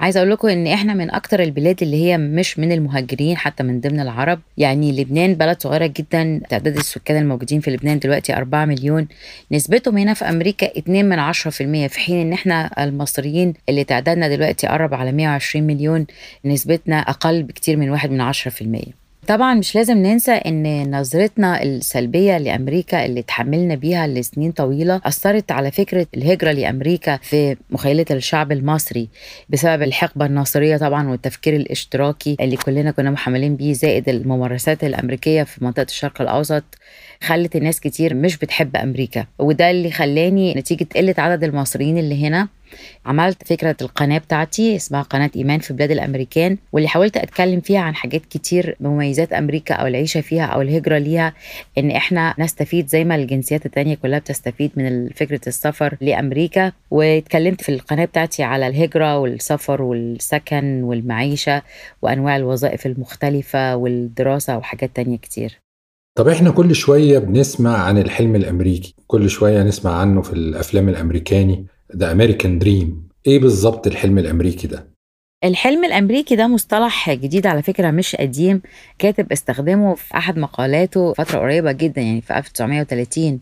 عايزة 0.00 0.18
أقول 0.20 0.30
لكم 0.30 0.48
إن 0.48 0.66
إحنا 0.66 0.94
من 0.94 1.10
أكتر 1.10 1.42
البلاد 1.42 1.82
اللي 1.82 2.04
هي 2.04 2.18
مش 2.18 2.58
من 2.58 2.72
المهاجرين 2.72 3.36
حتى 3.36 3.62
من 3.62 3.80
ضمن 3.80 4.00
العرب. 4.00 4.40
يعني 4.58 4.92
لبنان 5.02 5.34
بلد 5.34 5.62
صغيرة 5.62 5.86
جدا 5.86 6.40
تعداد 6.50 6.76
السكان 6.76 7.22
الموجودين 7.22 7.60
في 7.60 7.70
لبنان 7.70 7.98
دلوقتي 7.98 8.36
4 8.36 8.64
مليون. 8.64 9.08
نسبتهم 9.52 9.98
هنا 9.98 10.14
في 10.14 10.24
أمريكا 10.24 10.78
2 10.78 11.04
من 11.08 11.32
10% 11.32 11.88
في 11.88 11.98
حين 12.00 12.20
إن 12.26 12.32
إحنا 12.32 12.70
المصريين 12.84 13.54
اللي 13.68 13.84
تعدادنا 13.84 14.28
دلوقتي 14.28 14.66
قرب 14.66 14.94
على 14.94 15.12
120 15.12 15.66
مليون 15.66 16.06
نسبتنا 16.44 16.98
أقل 16.98 17.42
بكتير 17.42 17.76
من 17.76 17.90
1 17.90 18.10
من 18.10 18.32
10% 18.32 19.07
طبعا 19.28 19.54
مش 19.54 19.74
لازم 19.74 19.98
ننسى 19.98 20.32
إن 20.32 20.90
نظرتنا 21.00 21.62
السلبية 21.62 22.38
لأمريكا 22.38 23.06
اللي 23.06 23.20
اتحملنا 23.20 23.74
بيها 23.74 24.06
لسنين 24.06 24.52
طويلة 24.52 25.00
أثرت 25.04 25.52
على 25.52 25.70
فكرة 25.70 26.06
الهجرة 26.16 26.52
لأمريكا 26.52 27.16
في 27.16 27.56
مخيلة 27.70 28.04
الشعب 28.10 28.52
المصري 28.52 29.08
بسبب 29.48 29.82
الحقبة 29.82 30.26
الناصرية 30.26 30.76
طبعا 30.76 31.08
والتفكير 31.08 31.56
الاشتراكي 31.56 32.36
اللي 32.40 32.56
كلنا 32.56 32.90
كنا 32.90 33.10
محملين 33.10 33.56
بيه 33.56 33.72
زائد 33.72 34.08
الممارسات 34.08 34.84
الأمريكية 34.84 35.42
في 35.42 35.64
منطقة 35.64 35.86
الشرق 35.88 36.20
الأوسط 36.22 36.64
خلت 37.22 37.56
الناس 37.56 37.80
كتير 37.80 38.14
مش 38.14 38.36
بتحب 38.38 38.76
أمريكا. 38.76 39.26
وده 39.38 39.70
اللي 39.70 39.90
خلاني 39.90 40.54
نتيجة 40.54 40.86
قلة 40.96 41.14
عدد 41.18 41.44
المصريين 41.44 41.98
اللي 41.98 42.26
هنا 42.26 42.48
عملت 43.06 43.48
فكرة 43.48 43.76
القناة 43.82 44.18
بتاعتي 44.18 44.76
اسمها 44.76 45.02
قناة 45.02 45.30
إيمان 45.36 45.58
في 45.58 45.74
بلاد 45.74 45.90
الأمريكان 45.90 46.56
واللي 46.72 46.88
حاولت 46.88 47.16
أتكلم 47.16 47.60
فيها 47.60 47.80
عن 47.80 47.94
حاجات 47.94 48.26
كتير 48.26 48.76
بمميزات 48.80 49.32
أمريكا 49.32 49.74
أو 49.74 49.86
العيشة 49.86 50.20
فيها 50.20 50.44
أو 50.46 50.62
الهجرة 50.62 50.98
ليها 50.98 51.32
إن 51.78 51.90
إحنا 51.90 52.34
نستفيد 52.38 52.88
زي 52.88 53.04
ما 53.04 53.14
الجنسيات 53.14 53.66
التانية 53.66 53.94
كلها 53.94 54.18
بتستفيد 54.18 54.70
من 54.76 55.08
فكرة 55.08 55.40
السفر 55.46 55.96
لأمريكا. 56.00 56.72
واتكلمت 56.90 57.60
في 57.62 57.68
القناة 57.68 58.04
بتاعتي 58.04 58.42
على 58.42 58.66
الهجرة 58.66 59.18
والسفر 59.18 59.82
والسكن 59.82 60.82
والمعيشة 60.82 61.62
وأنواع 62.02 62.36
الوظائف 62.36 62.86
المختلفة 62.86 63.76
والدراسة 63.76 64.58
وحاجات 64.58 64.90
تانية 64.94 65.16
كتير. 65.16 65.60
طب 66.14 66.28
إحنا 66.28 66.50
كل 66.50 66.74
شوية 66.74 67.18
بنسمع 67.18 67.76
عن 67.78 67.98
الحلم 67.98 68.36
الأمريكي 68.36 68.94
كل 69.06 69.30
شوية 69.30 69.62
نسمع 69.62 69.92
عنه 70.00 70.22
في 70.22 70.32
الأفلام 70.32 70.88
الأمريكاني. 70.88 71.66
ده 71.94 72.12
أمريكان 72.12 72.58
دريم 72.58 73.08
إيه 73.26 73.38
بالظبط 73.38 73.86
الحلم 73.86 74.18
الأمريكي 74.18 74.66
ده؟ 74.66 74.86
الحلم 75.44 75.84
الأمريكي 75.84 76.36
ده 76.36 76.46
مصطلح 76.46 77.10
جديد 77.12 77.46
على 77.46 77.62
فكرة 77.62 77.90
مش 77.90 78.16
قديم. 78.16 78.62
كاتب 78.98 79.32
استخدمه 79.32 79.94
في 79.94 80.14
أحد 80.16 80.38
مقالاته 80.38 81.12
فترة 81.12 81.38
قريبة 81.38 81.72
جدا 81.72 82.00
يعني 82.02 82.20
في 82.20 82.38
1930 82.38 83.40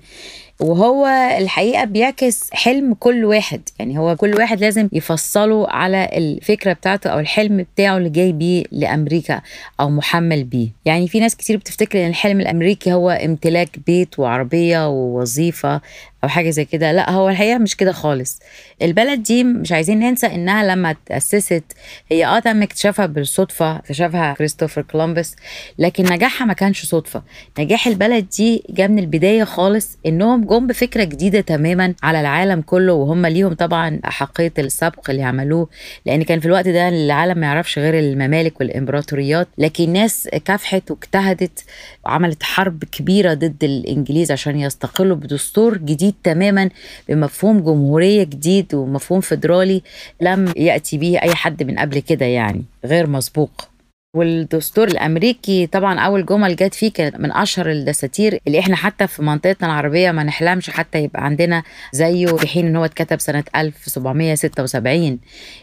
وهو 0.60 1.06
الحقيقة 1.38 1.84
بيعكس 1.84 2.50
حلم 2.52 2.94
كل 2.94 3.24
واحد. 3.24 3.60
يعني 3.78 3.98
هو 3.98 4.16
كل 4.16 4.34
واحد 4.34 4.60
لازم 4.60 4.88
يفصله 4.92 5.68
على 5.68 6.08
الفكرة 6.12 6.72
بتاعته 6.72 7.10
أو 7.10 7.18
الحلم 7.18 7.56
بتاعه 7.74 7.96
اللي 7.96 8.10
جاي 8.10 8.32
بيه 8.32 8.64
لأمريكا 8.72 9.40
أو 9.80 9.90
محمل 9.90 10.44
بيه. 10.44 10.68
يعني 10.84 11.08
في 11.08 11.20
ناس 11.20 11.36
كتير 11.36 11.56
بتفتكر 11.56 12.02
إن 12.04 12.08
الحلم 12.08 12.40
الأمريكي 12.40 12.92
هو 12.92 13.10
امتلاك 13.10 13.78
بيت 13.86 14.18
وعربية 14.18 14.88
ووظيفة 14.88 15.80
أو 16.26 16.30
حاجة 16.30 16.50
زي 16.50 16.64
كده. 16.64 16.92
لا 16.92 17.10
هو 17.10 17.28
الحقيقة 17.28 17.58
مش 17.58 17.76
كده 17.76 17.92
خالص. 17.92 18.38
البلد 18.82 19.22
دي 19.22 19.44
مش 19.44 19.72
عايزين 19.72 19.98
ننسى 19.98 20.26
إنها 20.26 20.64
لما 20.64 20.96
تأسست 21.06 21.64
هي 22.10 22.26
آه 22.26 22.38
تم 22.38 22.62
اكتشافها 22.62 23.06
بالصدفة 23.06 23.76
اكتشفها 23.76 24.34
كريستوفر 24.34 24.82
كولومبوس 24.82 25.34
لكن 25.78 26.04
نجاحها 26.04 26.46
ما 26.46 26.52
كانش 26.52 26.84
صدفة. 26.86 27.22
نجاح 27.58 27.86
البلد 27.86 28.28
دي 28.36 28.62
جاء 28.70 28.88
من 28.88 28.98
البداية 28.98 29.44
خالص 29.44 29.98
إنهم 30.06 30.44
جم 30.44 30.66
بفكرة 30.66 31.04
جديدة 31.04 31.40
تماما 31.40 31.94
على 32.02 32.20
العالم 32.20 32.60
كله 32.60 32.92
وهم 32.92 33.26
ليهم 33.26 33.52
طبعا 33.54 34.00
احقيه 34.04 34.52
السبق 34.58 35.10
اللي 35.10 35.22
عملوه 35.22 35.68
لأن 36.06 36.22
كان 36.22 36.40
في 36.40 36.46
الوقت 36.46 36.68
ده 36.68 36.88
العالم 36.88 37.38
ما 37.38 37.46
يعرفش 37.46 37.78
غير 37.78 37.98
الممالك 37.98 38.60
والإمبراطوريات. 38.60 39.48
لكن 39.58 39.92
ناس 39.92 40.28
كافحت 40.44 40.90
واجتهدت 40.90 41.64
وعملت 42.06 42.42
حرب 42.42 42.84
كبيرة 42.84 43.34
ضد 43.34 43.64
الإنجليز 43.64 44.32
عشان 44.32 44.60
يستقلوا 44.60 45.16
بدستور 45.16 45.78
جديد 45.78 46.14
تماما 46.22 46.70
بمفهوم 47.08 47.60
جمهورية 47.60 48.24
جديد 48.24 48.74
ومفهوم 48.74 49.20
فيدرالي 49.20 49.82
لم 50.20 50.52
يأتي 50.56 50.98
به 50.98 51.18
أي 51.22 51.34
حد 51.34 51.62
من 51.62 51.78
قبل 51.78 51.98
كده 51.98 52.26
يعني 52.26 52.64
غير 52.84 53.06
مسبوق. 53.06 53.68
والدستور 54.16 54.88
الأمريكي 54.88 55.66
طبعا 55.66 56.00
أول 56.00 56.26
جمل 56.26 56.56
جت 56.56 56.74
فيه 56.74 56.92
كانت 56.92 57.16
من 57.20 57.32
أشهر 57.32 57.70
الدساتير 57.70 58.40
اللي 58.46 58.58
إحنا 58.58 58.76
حتى 58.76 59.06
في 59.06 59.22
منطقتنا 59.22 59.66
العربية 59.68 60.10
ما 60.10 60.22
نحلمش 60.22 60.70
حتى 60.70 60.98
يبقى 60.98 61.24
عندنا 61.24 61.62
زيه 61.92 62.26
في 62.26 62.46
حين 62.46 62.66
إن 62.66 62.76
هو 62.76 62.84
اتكتب 62.84 63.20
سنة 63.20 63.44
1776 63.56 65.18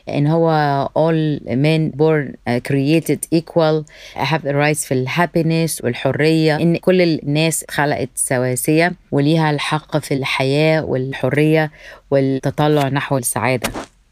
إن 0.09 0.27
هو 0.27 0.49
all 0.97 1.39
men 1.47 1.97
born 1.97 2.35
created 2.69 3.19
equal 3.39 3.83
have 4.15 4.41
the 4.41 4.53
rights 4.53 4.85
في 4.87 4.91
الهابينس 4.93 5.81
والحرية. 5.83 6.55
إن 6.55 6.77
كل 6.77 7.01
الناس 7.01 7.63
اتخلقت 7.63 8.09
سواسية 8.15 8.93
وليها 9.11 9.51
الحق 9.51 9.97
في 9.97 10.13
الحياة 10.13 10.85
والحرية 10.85 11.71
والتطلع 12.11 12.87
نحو 12.89 13.17
السعادة. 13.17 13.69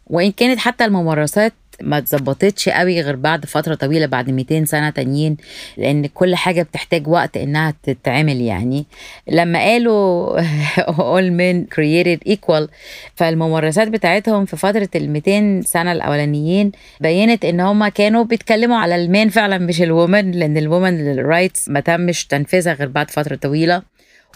وإن 0.07 0.31
كانت 0.31 0.60
حتى 0.60 0.86
الممارسات 0.86 1.53
ما 1.83 1.97
اتظبطتش 1.97 2.69
قوي 2.69 3.01
غير 3.01 3.15
بعد 3.15 3.45
فترة 3.45 3.75
طويلة 3.75 4.05
بعد 4.05 4.29
200 4.29 4.65
سنة 4.65 4.89
تانيين 4.89 5.38
لأن 5.77 6.05
كل 6.05 6.35
حاجة 6.35 6.61
بتحتاج 6.61 7.07
وقت 7.07 7.38
إنها 7.38 7.73
تتعمل 7.83 8.41
يعني. 8.41 8.85
لما 9.27 9.59
قالوا 9.59 10.41
all 11.15 11.31
men 11.31 11.75
created 11.75 12.33
equal 12.33 12.67
فالممارسات 13.15 13.88
بتاعتهم 13.88 14.45
في 14.45 14.57
فترة 14.57 14.89
ال 14.95 15.09
200 15.09 15.61
سنة 15.61 15.91
الأولانيين 15.91 16.71
بينت 17.00 17.45
إن 17.45 17.59
هم 17.59 17.88
كانوا 17.88 18.23
بيتكلموا 18.23 18.77
على 18.77 18.95
ال 18.95 19.04
man 19.04 19.29
فعلا 19.29 19.57
مش 19.57 19.81
ال 19.81 19.90
women 19.90 20.31
لأن 20.31 20.57
ال 20.57 20.68
women 20.68 21.19
rights 21.19 21.69
ما 21.69 21.79
تمش 21.79 22.25
تنفيذها 22.25 22.73
غير 22.73 22.88
بعد 22.88 23.11
فترة 23.11 23.35
طويلة. 23.35 23.81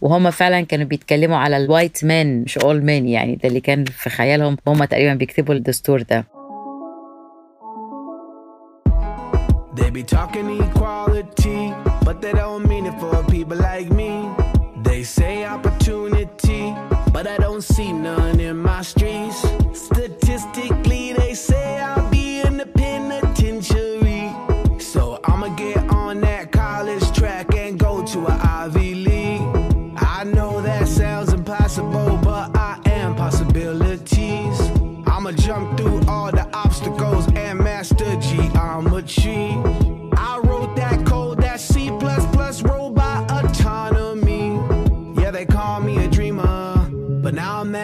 وهم 0.02 0.32
فعلا 0.32 0.62
كانوا 0.62 0.86
بيتكلموا 0.86 1.38
على 1.38 1.58
ال 1.58 1.66
white 1.66 2.04
man 2.06 2.42
مش 2.42 2.58
all 2.58 2.86
men 2.86 3.08
يعني 3.08 3.36
ده 3.36 3.50
اللي 3.50 3.60
كان 3.60 3.86
في 3.86 4.10
خيالهم. 4.10 4.58
هم 4.68 4.84
تقريبا 4.84 5.14
بيكتبوا 5.14 5.56
الدستور 5.56 6.02
ده. 6.02 6.35
They 9.76 9.90
be 9.90 10.04
talking 10.04 10.62
equality, 10.62 11.74
but 12.06 12.22
they 12.22 12.32
don't 12.32 12.66
mean 12.68 12.86
it 12.86 12.98
for 13.00 13.24
people 13.26 13.58
like 13.58 13.90
me. 13.92 14.30
They 14.78 15.04
say 15.04 15.44
opportunity, 15.44 16.74
but 17.12 17.28
I 17.28 17.38
don't 17.38 17.62
see 17.62 17.92
none 17.92 18.40
in 18.40 18.58
my 18.58 18.82
streets. 18.84 19.25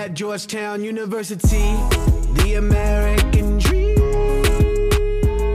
Georgetown 0.10 0.84
University, 0.84 1.68
the 2.38 2.56
American 2.56 3.58
dream. 3.60 4.02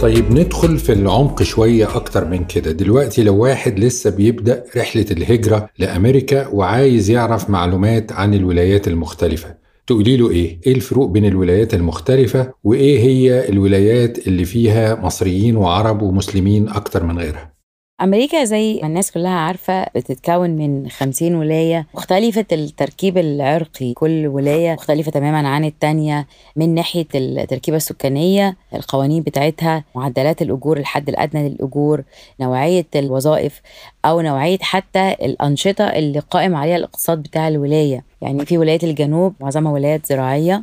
طيب 0.00 0.32
ندخل 0.32 0.78
في 0.78 0.92
العمق 0.92 1.42
شوية 1.42 1.96
أكتر 1.96 2.24
من 2.24 2.44
كده 2.44 2.72
دلوقتي 2.72 3.22
لو 3.22 3.36
واحد 3.36 3.78
لسه 3.78 4.10
بيبدأ 4.10 4.64
رحلة 4.76 5.06
الهجرة 5.10 5.68
لأمريكا 5.78 6.46
وعايز 6.48 7.10
يعرف 7.10 7.50
معلومات 7.50 8.12
عن 8.12 8.34
الولايات 8.34 8.88
المختلفة 8.88 9.54
تقولي 9.86 10.16
له 10.16 10.30
إيه؟ 10.30 10.58
إيه 10.66 10.74
الفروق 10.74 11.10
بين 11.10 11.24
الولايات 11.24 11.74
المختلفة 11.74 12.52
وإيه 12.64 12.98
هي 12.98 13.48
الولايات 13.48 14.26
اللي 14.28 14.44
فيها 14.44 14.94
مصريين 14.94 15.56
وعرب 15.56 16.02
ومسلمين 16.02 16.68
أكتر 16.68 17.04
من 17.04 17.18
غيرها؟ 17.18 17.55
أمريكا 18.00 18.44
زي 18.44 18.78
ما 18.82 18.88
الناس 18.88 19.10
كلها 19.12 19.30
عارفة 19.32 19.84
بتتكون 19.94 20.50
من 20.50 20.88
50 20.90 21.34
ولاية 21.34 21.86
مختلفة 21.94 22.44
التركيب 22.52 23.18
العرقي 23.18 23.92
كل 23.92 24.26
ولاية 24.26 24.72
مختلفة 24.72 25.10
تماما 25.10 25.48
عن 25.48 25.64
التانية. 25.64 26.26
من 26.56 26.74
ناحية 26.74 27.06
التركيبة 27.14 27.76
السكانية 27.76 28.56
القوانين 28.74 29.22
بتاعتها 29.22 29.84
معدلات 29.94 30.42
الأجور 30.42 30.76
الحد 30.76 31.08
الأدنى 31.08 31.48
للأجور 31.48 32.02
نوعية 32.40 32.86
الوظائف 32.96 33.60
أو 34.04 34.20
نوعية 34.20 34.58
حتى 34.60 35.10
الأنشطة 35.22 35.84
اللي 35.84 36.18
قائم 36.18 36.54
عليها 36.56 36.76
الاقتصاد 36.76 37.22
بتاع 37.22 37.48
الولاية. 37.48 38.04
يعني 38.22 38.46
في 38.46 38.58
ولايات 38.58 38.84
الجنوب 38.84 39.34
معظمها 39.40 39.72
ولايات 39.72 40.06
زراعية 40.06 40.62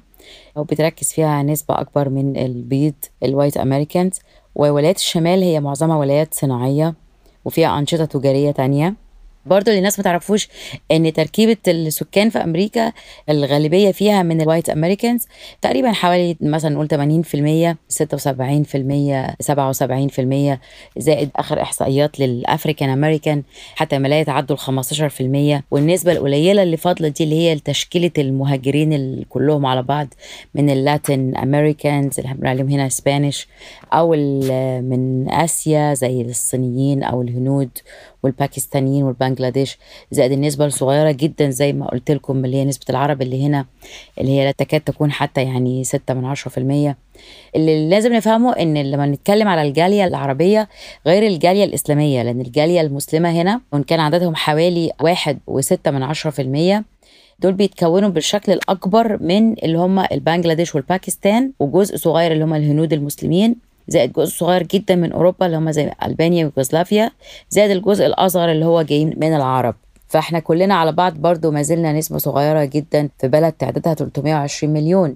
وبتركز 0.56 1.14
فيها 1.14 1.44
نسبة 1.44 1.82
أكبر 1.82 2.10
من 2.10 2.38
البيض 2.38 2.94
ال 3.24 3.29
white 3.29 3.58
Americans 3.58 4.20
وولايات 4.56 4.98
الشمال 4.98 5.44
هي 5.44 5.60
معظمها 5.60 5.98
ولايات 5.98 6.34
صناعية. 6.34 7.03
وفيها 7.46 7.80
أنشطة 7.80 8.06
تجارية 8.06 8.52
تانية. 8.52 8.96
برضه 9.46 9.68
اللي 9.72 9.78
الناس 9.78 10.00
ما 10.00 10.04
تعرفوش 10.04 10.48
إن 10.92 11.14
تركيبة 11.14 11.58
السكان 11.68 12.30
في 12.30 12.44
أمريكا 12.44 12.92
الغالبية 13.30 13.92
فيها 13.92 14.24
من 14.24 14.42
ال 14.42 14.46
white 14.46 14.70
Americans 14.70 15.28
تقريبا 15.62 15.92
حوالي 15.92 16.38
مثلا 16.42 16.76
نقول 16.76 16.88
80% 16.88 17.76
76% 17.94 19.54
77% 19.54 20.58
زائد 20.98 21.30
آخر 21.36 21.62
إحصائيات 21.62 22.20
لل 22.20 22.35
African 22.35 22.90
American 22.90 23.44
حتى 23.76 24.00
ما 24.00 24.08
لا 24.08 24.20
يتعدوا 24.20 24.56
ال 24.56 24.84
15% 25.60 25.64
والنسبة 25.72 26.12
القليلة 26.12 26.64
اللي 26.64 26.78
فاضلة 26.78 27.08
دي 27.08 27.24
اللي 27.24 27.36
هي 27.36 27.60
تشكيلة 27.60 28.12
المهاجرين 28.18 28.94
ال- 28.94 29.26
كلهم 29.30 29.66
على 29.66 29.84
بعض 29.84 30.08
من 30.56 30.70
ال 30.70 30.81
Latin 30.81 31.38
Americans 31.38 32.20
اللي 32.20 32.34
بنقول 32.34 32.48
عليهم 32.48 32.70
هنا 32.70 32.90
Spanish 32.90 33.48
أو 33.94 34.12
من 34.82 35.30
آسيا 35.32 35.94
زي 35.94 36.22
الصينيين 36.22 37.04
أو 37.04 37.22
الهنود 37.22 37.70
والباكستانيين 38.24 39.04
والبنجلاديش 39.04 39.78
زائد 40.12 40.32
النسبة 40.32 40.66
الصغيرة 40.66 41.12
جدا 41.12 41.50
زي 41.50 41.74
ما 41.74 41.88
قلت 41.88 42.12
لكم 42.12 42.46
اللي 42.46 42.58
هي 42.58 42.66
نسبة 42.66 42.86
العرب 42.90 43.22
اللي 43.22 43.46
هنا 43.46 43.66
اللي 44.20 44.32
هي 44.32 44.46
لا 44.46 44.52
تكاد 44.52 44.82
تكون 44.82 45.12
حتى 45.12 45.44
يعني 45.44 45.84
ستة 45.84 46.14
من 46.14 46.26
عشرة 46.26 46.52
في 46.52 46.58
المية. 46.58 46.98
اللي 47.56 47.90
لازم 47.90 48.14
نفهمه 48.14 48.52
إن 48.54 48.78
لما 48.92 49.06
نتكلم 49.06 49.48
على 49.48 49.62
الجالية 49.62 50.06
العربية 50.08 50.70
غير 51.08 51.28
الجالية 51.28 51.64
الإسلامية 51.64 52.24
لأن 52.24 52.42
الجالية 52.42 52.82
المسلمة 52.82 53.32
هنا 53.32 53.62
وإن 53.72 53.84
كان 53.84 54.00
عددهم 54.00 54.36
حوالي 54.36 54.92
واحد 55.02 55.40
وستة 55.48 55.92
من 55.92 56.04
عشرة 56.04 56.30
في 56.30 56.42
المية 56.42 56.84
دول 57.40 57.54
بيتكونوا 57.54 58.10
بالشكل 58.10 58.52
الأكبر 58.52 59.24
من 59.24 59.54
اللي 59.64 59.78
هم 59.78 60.00
البنجلاديش 60.00 60.76
والباكستان 60.76 61.52
وجزء 61.60 61.98
صغير 61.98 62.32
اللي 62.32 62.44
هم 62.44 62.54
الهنود 62.54 62.94
المسلمين. 62.94 63.56
زائد 63.88 64.14
جزء 64.14 64.32
صغير 64.38 64.64
جدا 64.64 64.96
من 64.96 65.12
أوروبا 65.12 65.46
اللي 65.46 65.58
هم 65.58 65.72
زي 65.72 65.92
ألبانيا 66.04 66.46
ويوغوسلافيا 66.46 67.12
زائد 67.50 67.72
الجزء 67.72 68.06
الأصغر 68.06 68.52
اللي 68.52 68.66
هو 68.66 68.82
جاي 68.82 69.06
من 69.06 69.36
العرب. 69.36 69.76
فإحنا 70.08 70.40
كلنا 70.40 70.76
على 70.76 70.92
بعض 70.92 71.14
برضو 71.14 71.52
ما 71.52 71.62
زلنا 71.62 71.94
نسبة 71.94 72.18
صغيرة 72.18 72.66
جدا 72.66 73.10
في 73.20 73.28
بلد 73.28 73.54
تعدادها 73.54 73.94
320 73.94 74.74
مليون. 74.74 75.16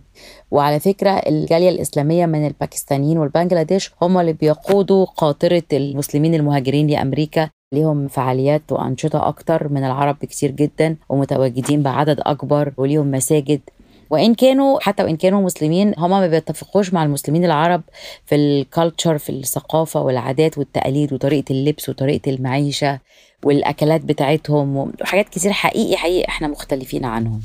وعلى 0.51 0.79
فكرة 0.79 1.09
الجالية 1.09 1.69
الإسلامية 1.69 2.25
من 2.25 2.47
الباكستانيين 2.47 3.17
والبنجلاديش 3.17 3.91
هم 4.01 4.17
اللي 4.17 4.33
بيقودوا 4.33 5.05
قاطرة 5.05 5.63
المسلمين 5.73 6.35
المهاجرين 6.35 6.87
لأمريكا 6.87 7.49
ليهم 7.73 8.07
فعاليات 8.07 8.61
وأنشطة 8.71 9.27
أكتر 9.27 9.67
من 9.69 9.83
العرب 9.83 10.17
بكتير 10.21 10.51
جدا 10.51 10.95
ومتواجدين 11.09 11.83
بعدد 11.83 12.19
أكبر 12.19 12.73
وليهم 12.77 13.11
مساجد. 13.11 13.61
وإن 14.09 14.35
كانوا 14.35 14.79
حتى 14.79 15.03
وإن 15.03 15.17
كانوا 15.17 15.41
مسلمين 15.41 15.93
هم 15.97 16.09
ما 16.09 16.27
بيتفقوش 16.27 16.93
مع 16.93 17.03
المسلمين 17.03 17.45
العرب 17.45 17.81
في 18.25 18.35
ال 18.35 18.46
culture 18.46 19.17
في 19.17 19.29
الثقافة 19.29 20.01
والعادات 20.01 20.57
والتقاليد 20.57 21.13
وطريقة 21.13 21.51
اللبس 21.51 21.89
وطريقة 21.89 22.31
المعيشة 22.31 22.99
والأكلات 23.43 24.01
بتاعتهم 24.01 24.77
وحاجات 24.77 25.29
كتير 25.29 25.51
حقيقي 25.51 25.97
حقيقي 25.97 26.27
إحنا 26.27 26.47
مختلفين 26.47 27.05
عنهم. 27.05 27.41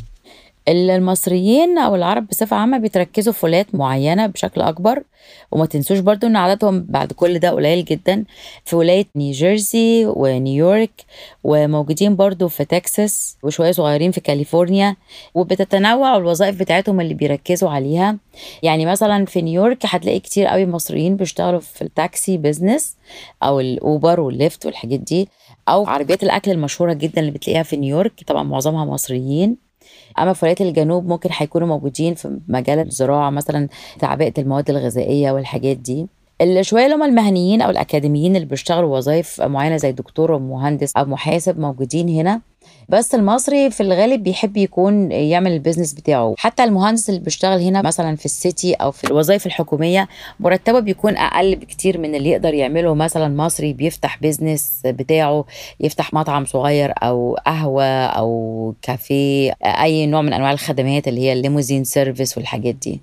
المصريين 0.69 1.79
أو 1.79 1.95
العرب 1.95 2.27
بصفة 2.27 2.57
عامة 2.57 2.79
بيتركزوا 2.79 3.33
في 3.33 3.47
ولايات 3.47 3.75
معينة 3.75 4.27
بشكل 4.27 4.61
أكبر 4.61 5.03
وما 5.51 5.67
تنسوش 5.67 5.99
برضو 5.99 6.27
إن 6.27 6.37
عددهم 6.37 6.87
بعد 6.89 7.13
كل 7.13 7.39
ده 7.39 7.51
قليل 7.51 7.85
جدا 7.85 8.25
في 8.65 8.77
ولاية 8.77 9.07
نيوجيرسي 9.17 10.07
ونيويورك 10.07 11.05
وموجودين 11.45 12.17
برضو 12.17 12.49
في 12.49 12.65
تكساس 12.65 13.37
وشوية 13.43 13.73
صغيرين 13.73 14.11
في 14.11 14.21
كاليفورنيا 14.21 14.97
وبتتنوع 15.35 16.17
الوظائف 16.17 16.59
بتاعتهم 16.61 17.01
اللي 17.01 17.15
بيركزوا 17.15 17.71
عليها. 17.71 18.19
يعني 18.63 18.87
مثلا 18.87 19.25
في 19.25 19.43
نيويورك 19.43 19.79
هتلاقي 19.87 20.21
كتير 20.21 20.47
قوي 20.47 20.67
مصريين 20.67 21.17
بيشتغلوا 21.17 21.61
في 21.61 21.83
ال 21.83 21.94
taxi 21.94 22.37
business 22.37 22.97
أو 23.43 23.61
ال 23.61 23.73
Uber 23.73 24.21
وال 24.21 24.36
Lyft 24.36 24.67
والحاجات 24.67 25.01
دي 25.01 25.29
أو 25.69 25.87
عربيات 25.87 26.23
الأكل 26.23 26.51
المشهورة 26.51 26.93
جدا 26.93 27.21
اللي 27.21 27.31
بتلاقيها 27.31 27.63
في 27.63 27.77
نيويورك 27.77 28.13
طبعا 28.27 28.43
معظمها 28.43 28.85
مصريين. 28.85 29.72
أما 30.19 30.33
في 30.33 30.45
ولايات 30.45 30.61
الجنوب 30.61 31.09
ممكن 31.09 31.31
هيكونوا 31.33 31.69
موجودين 31.69 32.15
في 32.15 32.39
مجال 32.49 32.79
الزراعة 32.79 33.31
مثلا 33.31 33.69
تعبئة 33.99 34.33
المواد 34.39 34.71
الغذائية 34.71 35.33
والحاجات 35.33 35.77
دي. 35.77 36.07
اللي 36.41 36.65
شوية 36.65 36.85
اللي 36.85 36.97
هم 36.97 37.03
المهنيين 37.03 37.63
أو 37.63 37.71
الأكاديميين 37.71 38.37
اللي 38.37 38.47
بيشتغلوا 38.47 38.97
وظائف 38.97 39.41
معينة 39.43 39.77
زي 39.77 39.93
دكتور 39.93 40.33
ومهندس 40.33 40.97
أو 40.97 41.05
محاسب 41.05 41.59
موجودين 41.59 42.09
هنا 42.09 42.41
بس 42.89 43.15
المصري 43.15 43.71
في 43.71 43.83
الغالب 43.83 44.23
بيحب 44.23 44.57
يكون 44.57 45.13
يعمل 45.13 45.53
ال 45.53 45.57
business 45.57 45.93
بتاعه. 45.93 46.35
حتى 46.39 46.65
المهندس 46.65 47.09
اللي 47.09 47.21
بيشتغل 47.21 47.61
هنا 47.61 47.83
مثلا 47.83 48.17
في 48.17 48.25
ال 48.25 48.35
city 48.35 48.75
أو 48.75 48.91
في 48.91 49.05
الوظائف 49.05 49.47
الحكومية 49.47 50.09
مرتبه 50.41 50.81
بيكون 50.81 51.17
أقل 51.17 51.57
بكتير 51.57 51.99
من 51.99 52.15
اللي 52.15 52.31
يقدر 52.31 52.55
يعمله 52.55 52.95
مثلا 52.95 53.37
مصري 53.37 53.73
بيفتح 53.73 54.19
business 54.21 54.81
بتاعه 54.85 55.45
يفتح 55.81 56.15
مطعم 56.15 56.45
صغير 56.45 56.93
أو 57.03 57.37
قهوة 57.47 57.85
أو 58.07 58.75
كافيه 58.83 59.53
أي 59.63 60.07
نوع 60.07 60.23
من 60.23 60.33
أنواع 60.33 60.53
الخدمات 60.53 61.09
اللي 61.09 61.21
هي 61.21 61.33
ال 61.33 61.38
limousine 61.38 61.85
service 61.85 62.37
والحاجات 62.39 62.75
دي. 62.75 63.01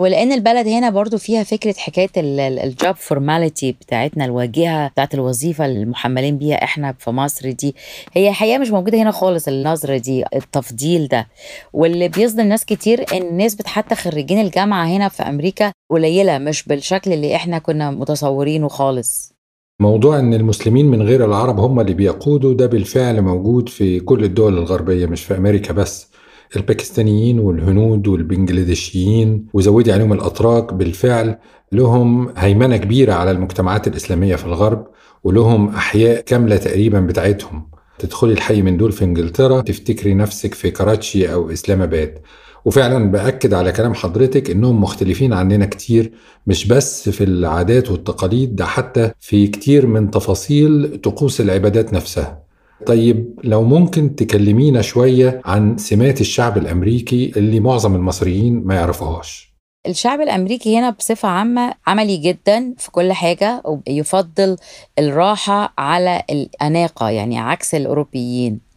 ولأن 0.00 0.32
البلد 0.32 0.68
هنا 0.68 0.90
برضو 0.90 1.18
فيها 1.18 1.42
فكرة 1.42 1.74
حكاية 1.78 2.08
ال 2.16 2.36
job 2.36 2.96
formality 2.96 3.72
بتاعتنا 3.72 4.24
الواجهة 4.24 4.88
بتاعت 4.88 5.14
الوظيفة 5.14 5.66
المحملين 5.66 6.38
بيها 6.38 6.64
إحنا 6.64 6.92
في 6.98 7.10
مصر 7.10 7.50
دي. 7.50 7.74
هي 8.12 8.32
حقيقة 8.32 8.58
مش 8.58 8.70
موجودة 8.70 9.02
هنا 9.02 9.10
خالص 9.10 9.48
النظرة 9.48 9.96
دي 9.96 10.24
التفضيل 10.34 11.08
ده. 11.08 11.28
واللي 11.72 12.08
بيصدم 12.08 12.46
ناس 12.46 12.64
كتير 12.64 13.04
إن 13.12 13.36
نسبة 13.36 13.64
حتى 13.66 13.94
خريجين 13.94 14.40
الجامعة 14.40 14.86
هنا 14.86 15.08
في 15.08 15.22
أمريكا 15.22 15.72
قليلة 15.90 16.38
مش 16.38 16.64
بالشكل 16.68 17.12
اللي 17.12 17.36
إحنا 17.36 17.58
كنا 17.58 17.90
متصورينه 17.90 18.68
خالص. 18.68 19.32
موضوع 19.80 20.18
إن 20.18 20.34
المسلمين 20.34 20.86
من 20.86 21.02
غير 21.02 21.24
العرب 21.24 21.60
هم 21.60 21.80
اللي 21.80 21.94
بيقودوا 21.94 22.54
ده 22.54 22.66
بالفعل 22.66 23.22
موجود 23.22 23.68
في 23.68 24.00
كل 24.00 24.24
الدول 24.24 24.58
الغربية 24.58 25.06
مش 25.06 25.24
في 25.24 25.36
أمريكا 25.36 25.72
بس. 25.72 26.10
الباكستانيين 26.56 27.38
والهنود 27.38 28.08
والبنجلاديشيين 28.08 29.46
وزودي 29.52 29.92
عليهم 29.92 30.12
الأتراك 30.12 30.74
بالفعل 30.74 31.36
لهم 31.72 32.32
هيمنة 32.36 32.76
كبيرة 32.76 33.12
على 33.12 33.30
المجتمعات 33.30 33.86
الإسلامية 33.86 34.36
في 34.36 34.44
الغرب 34.44 34.86
ولهم 35.24 35.68
أحياء 35.68 36.20
كاملة 36.20 36.56
تقريبا 36.56 37.00
بتاعتهم. 37.00 37.68
تدخلي 37.98 38.32
الحي 38.32 38.62
من 38.62 38.76
دول 38.76 38.92
في 38.92 39.04
إنجلترا 39.04 39.60
تفتكري 39.60 40.14
نفسك 40.14 40.54
في 40.54 40.70
كراتشي 40.70 41.32
أو 41.32 41.50
اسلام 41.50 41.82
اباد 41.82 42.18
وفعلا 42.64 43.10
بأكد 43.10 43.54
على 43.54 43.72
كلام 43.72 43.94
حضرتك 43.94 44.50
إنهم 44.50 44.80
مختلفين 44.82 45.32
عننا 45.32 45.66
كتير 45.66 46.12
مش 46.46 46.66
بس 46.68 47.08
في 47.08 47.24
العادات 47.24 47.90
والتقاليد 47.90 48.56
ده 48.56 48.64
حتى 48.64 49.10
في 49.20 49.46
كتير 49.46 49.86
من 49.86 50.10
تفاصيل 50.10 51.00
طقوس 51.02 51.40
العبادات 51.40 51.92
نفسها. 51.92 52.42
طيب 52.86 53.40
لو 53.44 53.62
ممكن 53.62 54.16
تكلمينا 54.16 54.82
شوية 54.82 55.40
عن 55.44 55.78
سمات 55.78 56.20
الشعب 56.20 56.58
الأمريكي 56.58 57.32
اللي 57.36 57.60
معظم 57.60 57.94
المصريين 57.94 58.62
ما 58.64 58.74
يعرفوهاش. 58.74 59.50
الشعب 59.86 60.20
الأمريكي 60.20 60.78
هنا 60.78 60.90
بصفة 60.90 61.28
عامة 61.28 61.74
عملي 61.86 62.16
جدا 62.16 62.74
في 62.78 62.90
كل 62.90 63.12
حاجة 63.12 63.62
ويفضل 63.88 64.56
الراحة 64.98 65.74
على 65.78 66.22
الأناقة 66.30 67.10
يعني 67.10 67.38
عكس 67.38 67.74
الأوروبيين. 67.74 68.70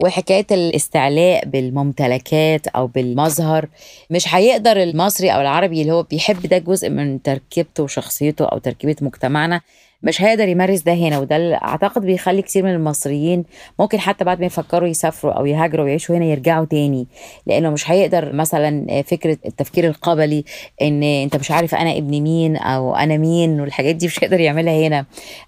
وحكاية 0.00 0.46
الاستعلاء 0.50 1.44
بالممتلكات 1.46 2.66
أو 2.66 2.86
بالمظهر 2.86 3.68
مش 4.10 4.34
هيقدر 4.34 4.82
المصري 4.82 5.30
أو 5.30 5.40
العربي 5.40 5.82
اللي 5.82 5.92
هو 5.92 6.02
بيحب 6.02 6.46
ده 6.46 6.58
جزء 6.58 6.90
من 6.90 7.22
تركيبته 7.22 7.82
وشخصيته 7.82 8.44
أو 8.44 8.58
تركيبة 8.58 8.96
مجتمعنا 9.02 9.60
مش 10.02 10.22
هيقدر 10.22 10.48
يمارس 10.48 10.80
ده 10.82 10.92
هنا 10.94 11.18
وده 11.18 11.36
اللي 11.36 11.54
أعتقد 11.54 12.02
بيخلي 12.02 12.42
كتير 12.42 12.64
من 12.64 12.74
المصريين 12.74 13.44
ممكن 13.78 14.00
حتى 14.00 14.24
بعد 14.24 14.40
ما 14.40 14.46
يفكروا 14.46 14.88
يسافروا 14.88 15.32
أو 15.32 15.46
يهاجروا 15.46 15.84
ويعيشوا 15.84 16.16
هنا 16.16 16.24
يرجعوا 16.24 16.64
تاني 16.64 17.06
لأنه 17.46 17.70
مش 17.70 17.90
هيقدر 17.90 18.32
مثلا 18.32 19.02
فكرة 19.02 19.38
التفكير 19.46 19.86
القبلي 19.86 20.44
إن 20.82 21.02
أنت 21.02 21.36
مش 21.36 21.50
عارف 21.50 21.74
أنا 21.74 21.96
ابن 21.96 22.20
مين 22.20 22.56
أو 22.56 22.96
أنا 22.96 23.16
مين 23.16 23.60
والحاجات 23.60 23.94
دي 23.96 24.06
مش 24.06 24.24
هيقدر 24.24 24.40
يعملها 24.40 24.86
هنا 24.86 25.04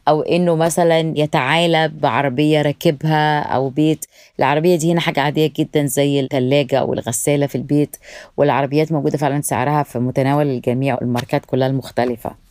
أو 0.09 0.23
إنه 0.23 0.57
مثلا 0.57 1.15
يتعالى 1.17 1.89
بعربية 1.89 2.63
راكبها 2.63 3.41
أو 3.41 3.69
بيت. 3.69 4.05
العربية 4.39 4.77
دي 4.77 4.93
هنا 4.93 5.01
حاجة 5.01 5.21
عادية 5.21 5.53
جدا 5.57 5.87
زي 5.87 6.21
الثلاجه 6.21 6.79
أو 6.79 6.93
الغسالة 6.93 7.47
في 7.47 7.55
البيت 7.55 7.97
والعربيات 8.37 8.93
موجودة 8.93 9.19
فعلا 9.19 9.41
سعرها 9.41 9.83
في 9.83 9.99
متناول 9.99 10.47
الجميع 10.47 10.95
والماركات 10.95 11.45
كلها 11.47 11.69
المختلفة. 11.69 12.50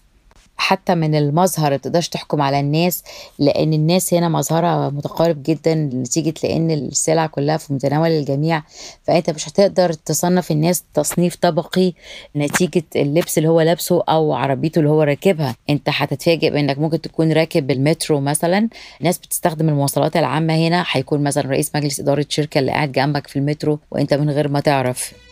حتى 0.60 0.96
من 0.96 1.16
المظهر 1.16 1.78
تقدرش 1.78 2.10
تحكم 2.10 2.42
على 2.42 2.60
الناس 2.60 3.04
لأن 3.40 3.74
الناس 3.74 4.14
هنا 4.14 4.30
مظهرها 4.30 4.90
متقارب 4.90 5.44
جدا 5.44 5.76
نتيجه 5.76 6.34
لأن 6.44 6.72
السلع 6.72 7.26
كلها 7.28 7.58
في 7.58 7.74
متناول 7.74 8.10
الجميع. 8.10 8.64
فأنت 9.04 9.30
مش 9.30 9.50
هتقدر 9.50 9.94
تصنف 9.94 10.52
الناس 10.52 10.84
تصنيف 10.94 11.36
طبقي 11.36 11.94
نتيجة 12.36 12.84
اللبس 12.96 13.38
اللي 13.38 13.50
هو 13.50 13.62
لابسه 13.62 14.04
أو 14.10 14.34
عربيته 14.34 14.80
اللي 14.80 14.90
هو 14.90 15.02
راكبها. 15.02 15.56
أنت 15.70 15.90
هتتفاجئ 15.90 16.50
بأنك 16.50 16.78
ممكن 16.78 17.02
تكون 17.02 17.32
راكب 17.32 17.72
المترو 17.72 18.20
مثلا. 18.20 18.70
ناس 19.02 19.18
بتستخدم 19.18 19.70
المواصلات 19.70 20.18
العامة 20.18 20.56
هنا. 20.56 20.86
هيكون 20.92 21.24
مثلا 21.24 21.50
رئيس 21.50 21.76
مجلس 21.76 22.00
إدارة 22.00 22.26
شركة 22.30 22.60
اللي 22.60 22.72
قاعد 22.72 22.92
جنبك 22.92 23.28
في 23.28 23.36
المترو 23.40 23.80
وأنت 23.92 24.14
من 24.14 24.30
غير 24.30 24.48
ما 24.48 24.60
تعرف. 24.60 25.29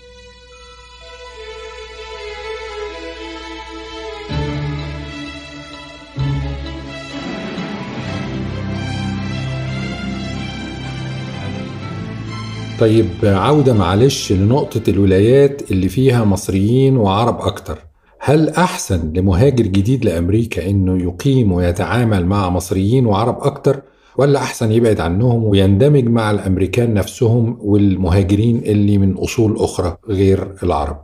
طيب 12.80 13.08
عودة 13.24 13.74
معلش 13.74 14.32
لنقطة 14.32 14.82
الولايات 14.88 15.72
اللي 15.72 15.90
فيها 15.90 16.26
مصريين 16.26 16.98
وعرب 16.98 17.42
أكتر. 17.42 17.78
هل 18.20 18.50
أحسن 18.50 19.13
لمهاجر 19.16 19.63
جديد 19.63 20.06
لأمريكا 20.06 20.70
إنه 20.70 21.04
يقيم 21.04 21.52
ويتعامل 21.52 22.26
مع 22.26 22.50
مصريين 22.50 23.06
وعرب 23.06 23.38
أكتر 23.42 23.82
ولا 24.18 24.40
أحسن 24.40 24.72
يبعد 24.72 25.00
عنهم 25.00 25.44
ويندمج 25.44 26.04
مع 26.04 26.32
الأمريكان 26.32 26.94
نفسهم 26.94 27.58
والمهاجرين 27.62 28.58
اللي 28.58 28.98
من 28.98 29.13
أصول 29.18 29.56
أخرى 29.58 29.98
غير 30.10 30.56
العرب؟ 30.63 30.98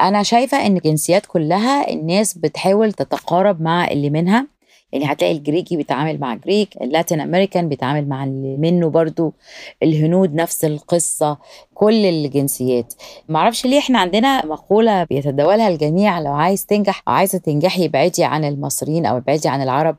أنا 0.00 0.22
شايفة 0.22 0.66
إن 0.66 0.76
الجنسيات 0.76 1.26
كلها 1.26 1.92
الناس 1.92 2.38
بتحاول 2.38 2.92
تتقارب 2.92 3.60
مع 3.62 3.88
اللي 3.88 4.10
منها. 4.10 4.46
يعني 4.92 5.12
هتلاقي 5.12 5.32
الجريكي 5.32 5.76
بيتعامل 5.76 6.20
مع 6.20 6.34
جريك 6.34 6.76
اللاتين 6.82 7.20
أمريكان 7.20 7.68
بيتعامل 7.68 8.08
مع 8.08 8.24
اللي 8.24 8.56
منه 8.56 8.90
برضو 8.90 9.34
الهنود 9.82 10.34
نفس 10.34 10.64
القصة 10.64 11.38
كل 11.74 12.04
الجنسيات. 12.06 12.94
معرفش 13.28 13.66
ليه 13.66 13.78
إحنا 13.78 13.98
عندنا 13.98 14.46
مقولة 14.46 15.04
بيتداولها 15.04 15.68
الجميع 15.68 16.20
لو 16.20 16.32
عايز 16.32 16.66
تنجح 16.66 17.02
أو 17.08 17.12
عايزة 17.12 17.38
تنجحي 17.38 17.84
ابعدي 17.86 18.24
عن 18.24 18.44
المصريين 18.44 19.06
أو 19.06 19.16
ابعدي 19.16 19.48
عن 19.48 19.62
العرب. 19.62 19.96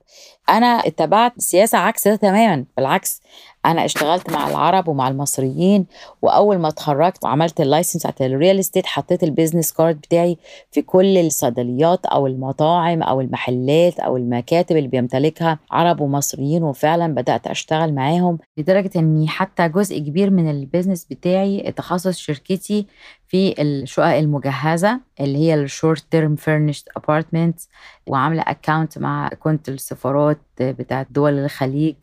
أنا 0.49 0.65
اتبعت 0.65 1.33
سياسة 1.37 1.77
عكس 1.77 2.07
ده 2.07 2.15
تماما 2.15 2.65
بالعكس. 2.77 3.21
أنا 3.65 3.85
اشتغلت 3.85 4.29
مع 4.29 4.49
العرب 4.49 4.87
ومع 4.87 5.07
المصريين 5.07 5.85
وأول 6.21 6.57
ما 6.57 6.67
اتخرجت 6.67 7.23
وعملت 7.23 7.61
ال 7.61 7.66
license 7.66 8.01
بتاعت 8.01 8.21
ال 8.21 8.29
real 8.29 8.59
estate 8.59 8.85
حطيت 8.85 9.23
ال 9.23 9.29
business 9.29 9.73
card 9.73 9.95
بتاعي 9.95 10.37
في 10.71 10.81
كل 10.81 11.17
الصيدليات 11.17 12.05
أو 12.05 12.27
المطاعم 12.27 13.03
أو 13.03 13.21
المحلات 13.21 13.99
أو 13.99 14.17
المكاتب 14.17 14.77
اللي 14.77 14.87
بيمتلكها 14.87 15.59
عرب 15.71 16.01
ومصريين 16.01 16.63
وفعلا 16.63 17.15
بدأت 17.15 17.47
أشتغل 17.47 17.93
معاهم 17.93 18.37
لدرجة 18.57 18.91
إني 18.95 19.27
حتى 19.27 19.67
جزء 19.69 19.99
كبير 19.99 20.29
من 20.29 20.49
ال 20.49 20.56
business 20.56 21.05
بتاعي 21.05 21.71
تخصص 21.71 22.17
شركتي 22.17 22.85
في 23.27 23.61
الشقق 23.61 24.15
المجهزة 24.15 24.99
اللي 25.19 25.37
هي 25.37 25.53
ال 25.55 25.63
short 25.63 26.03
term 26.11 26.35
furnished 26.35 26.83
apartments 26.97 27.69
وعاملة 28.07 28.41
account 28.47 28.97
مع 28.97 29.29
account 29.39 29.69
السفارات 29.69 30.39
بتاعت 30.59 31.07
دول 31.11 31.33
الخليج 31.39 31.95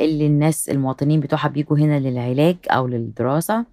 اللي 0.00 0.26
الناس 0.26 0.68
المواطنين 0.68 1.20
بتوعها 1.20 1.48
بيجوا 1.48 1.78
هنا 1.78 2.00
للعلاج 2.00 2.56
أو 2.70 2.86
للدراسة. 2.86 3.64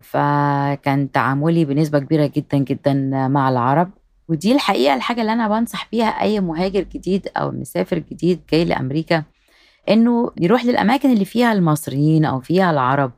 فكان 0.00 1.12
تعاملي 1.12 1.64
بنسبة 1.64 1.98
كبيرة 1.98 2.30
جدا 2.36 2.58
جدا 2.58 2.94
مع 3.28 3.48
العرب. 3.48 3.90
ودي 4.28 4.52
الحقيقة 4.52 4.94
الحاجة 4.94 5.20
اللي 5.20 5.32
أنا 5.32 5.48
بنصح 5.48 5.88
بيها 5.92 6.06
أي 6.06 6.40
مهاجر 6.40 6.82
جديد 6.82 7.28
أو 7.36 7.50
مسافر 7.50 7.98
جديد 7.98 8.40
جاي 8.52 8.64
لأمريكا 8.64 9.22
إنه 9.88 10.32
يروح 10.40 10.64
للأماكن 10.64 11.12
اللي 11.12 11.24
فيها 11.24 11.52
المصريين 11.52 12.24
أو 12.24 12.40
فيها 12.40 12.70
العرب. 12.70 13.12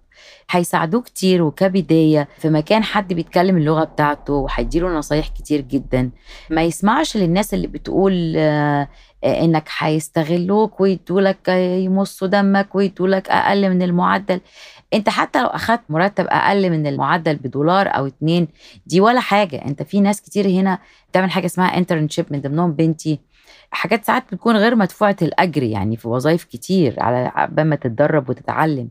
هيساعدوه 0.50 1.02
كتير 1.02 1.42
وكبداية 1.42 2.28
في 2.38 2.50
مكان 2.50 2.82
حد 2.84 3.12
بيتكلم 3.12 3.56
اللغة 3.56 3.84
بتاعته 3.84 4.32
وهيديله 4.32 4.88
نصايح 4.88 5.28
كتير 5.28 5.60
جدا. 5.60 6.10
ما 6.50 6.62
يسمعش 6.62 7.16
للناس 7.16 7.54
اللي 7.54 7.66
بتقول 7.66 8.34
آه 8.36 8.88
إنك 9.24 9.68
هيستغلوك 9.78 10.80
ويدولك 10.80 11.48
يمصوا 11.48 12.28
دمك 12.28 12.74
ويدولك 12.74 13.28
أقل 13.30 13.70
من 13.70 13.82
المعدل. 13.82 14.40
أنت 14.94 15.08
حتى 15.08 15.42
لو 15.42 15.46
أخدت 15.46 15.82
مرتب 15.88 16.26
أقل 16.28 16.70
من 16.70 16.86
المعدل 16.86 17.36
بدولار 17.36 17.88
أو 17.88 18.06
اتنين 18.06 18.48
دي 18.86 19.00
ولا 19.00 19.20
حاجة. 19.20 19.64
أنت 19.64 19.82
في 19.82 20.00
ناس 20.00 20.22
كتير 20.22 20.46
هنا 20.48 20.78
بتعمل 21.10 21.30
حاجة 21.30 21.46
اسمها 21.46 21.78
انترنشيب 21.78 22.26
من 22.30 22.40
ضمنهم 22.40 22.72
بنتي. 22.72 23.20
حاجات 23.70 24.04
ساعات 24.04 24.24
بتكون 24.32 24.56
غير 24.56 24.76
مدفوعة 24.76 25.16
الأجر 25.22 25.62
يعني 25.62 25.96
في 25.96 26.08
وظائف 26.08 26.44
كتير 26.44 26.94
على 26.98 27.48
ما 27.58 27.76
تتدرب 27.76 28.30
وتتعلم. 28.30 28.88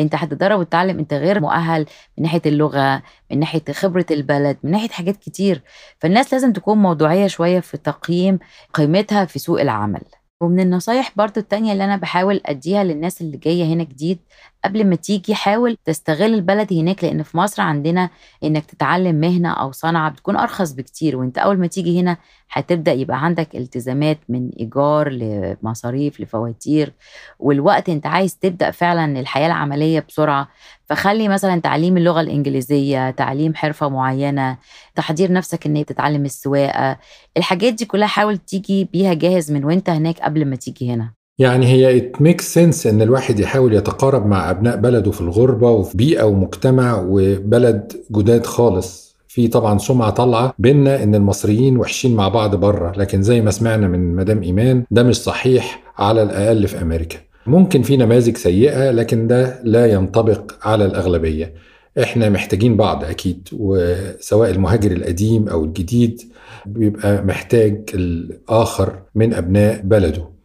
انت 0.00 0.14
هتتدرب 0.14 0.60
وتتعلم 0.60 0.98
انت 0.98 1.14
غير 1.14 1.40
مؤهل 1.40 1.86
من 2.18 2.24
ناحية 2.24 2.42
اللغة 2.46 3.02
من 3.30 3.38
ناحية 3.38 3.62
خبرة 3.72 4.06
البلد 4.10 4.56
من 4.62 4.70
ناحية 4.70 4.88
حاجات 4.88 5.16
كتير. 5.16 5.62
فالناس 5.98 6.32
لازم 6.32 6.52
تكون 6.52 6.78
موضوعية 6.78 7.26
شوية 7.26 7.60
في 7.60 7.76
تقييم 7.76 8.38
قيمتها 8.74 9.24
في 9.24 9.38
سوق 9.38 9.60
العمل. 9.60 10.02
ومن 10.42 10.60
النصايح 10.60 11.12
برضو 11.16 11.40
التانية 11.40 11.72
اللي 11.72 11.84
أنا 11.84 11.96
بحاول 11.96 12.40
أديها 12.46 12.84
للناس 12.84 13.20
اللي 13.20 13.36
جاية 13.36 13.64
هنا 13.64 13.84
جديد 13.84 14.18
قبل 14.64 14.84
ما 14.86 14.96
تيجي 14.96 15.34
حاول 15.34 15.76
تستغل 15.84 16.34
البلد 16.34 16.72
هناك 16.72 17.04
لأن 17.04 17.22
في 17.22 17.36
مصر 17.36 17.62
عندنا 17.62 18.10
إنك 18.44 18.64
تتعلم 18.66 19.14
مهنة 19.16 19.52
أو 19.52 19.72
صنعة 19.72 20.10
بتكون 20.10 20.36
أرخص 20.36 20.72
بكتير 20.72 21.16
وإنت 21.16 21.38
أول 21.38 21.58
ما 21.58 21.66
تيجي 21.66 22.00
هنا 22.00 22.16
هتبدأ 22.52 22.92
يبقى 22.92 23.24
عندك 23.24 23.56
التزامات 23.56 24.18
من 24.28 24.50
إيجار 24.60 25.08
لمصاريف 25.08 26.20
لفواتير 26.20 26.92
والوقت 27.38 27.88
أنت 27.88 28.06
عايز 28.06 28.36
تبدأ 28.38 28.70
فعلا 28.70 29.20
الحياة 29.20 29.46
العملية 29.46 30.04
بسرعة. 30.08 30.48
فخلي 30.86 31.28
مثلا 31.28 31.60
تعليم 31.60 31.96
اللغة 31.96 32.20
الإنجليزية 32.20 33.10
تعليم 33.10 33.54
حرفة 33.54 33.88
معينة 33.88 34.58
تحضير 34.94 35.32
نفسك 35.32 35.66
إن 35.66 35.84
تتعلم 35.86 36.24
السواقة 36.24 36.98
الحاجات 37.36 37.74
دي 37.74 37.84
كلها 37.84 38.08
حاول 38.08 38.38
تيجي 38.38 38.84
بيها 38.84 39.14
جاهز 39.14 39.52
من 39.52 39.64
وأنت 39.64 39.90
هناك 39.90 40.20
قبل 40.20 40.44
ما 40.44 40.56
تيجي 40.56 40.92
هنا. 40.92 41.19
يعني 41.40 41.66
هي 41.66 42.00
it 42.00 42.16
makes 42.22 42.44
sense 42.54 42.86
إن 42.86 43.02
الواحد 43.02 43.40
يحاول 43.40 43.74
يتقارب 43.74 44.26
مع 44.26 44.50
أبناء 44.50 44.76
بلده 44.76 45.10
في 45.10 45.20
الغربة 45.20 45.70
وفي 45.70 45.96
بيئة 45.96 46.22
ومجتمع 46.22 47.04
وبلد 47.08 47.92
جداد 48.12 48.46
خالص. 48.46 49.10
في 49.28 49.48
طبعا 49.48 49.78
سمعة 49.78 50.10
طالعة 50.10 50.54
بينا 50.58 51.02
إن 51.02 51.14
المصريين 51.14 51.76
وحشين 51.78 52.14
مع 52.16 52.28
بعض 52.28 52.54
بره 52.56 52.92
لكن 52.96 53.22
زي 53.22 53.40
ما 53.40 53.50
سمعنا 53.50 53.88
من 53.88 54.14
مدام 54.16 54.42
إيمان 54.42 54.84
ده 54.90 55.02
مش 55.02 55.16
صحيح 55.16 55.82
على 55.98 56.22
الأقل 56.22 56.66
في 56.68 56.82
أمريكا. 56.82 57.18
ممكن 57.46 57.82
في 57.82 57.96
نماذج 57.96 58.36
سيئة 58.36 58.90
لكن 58.90 59.26
ده 59.26 59.60
لا 59.64 59.86
ينطبق 59.86 60.52
على 60.62 60.84
الأغلبية. 60.84 61.54
إحنا 62.02 62.28
محتاجين 62.28 62.76
بعض 62.76 63.04
أكيد 63.04 63.48
وسواء 63.52 64.50
المهاجر 64.50 64.90
القديم 64.92 65.48
أو 65.48 65.64
الجديد 65.64 66.22
بيبقى 66.66 67.24
محتاج 67.24 67.90
الآخر 67.94 68.98
من 69.14 69.34
أبناء 69.34 69.80
بلده. 69.84 70.39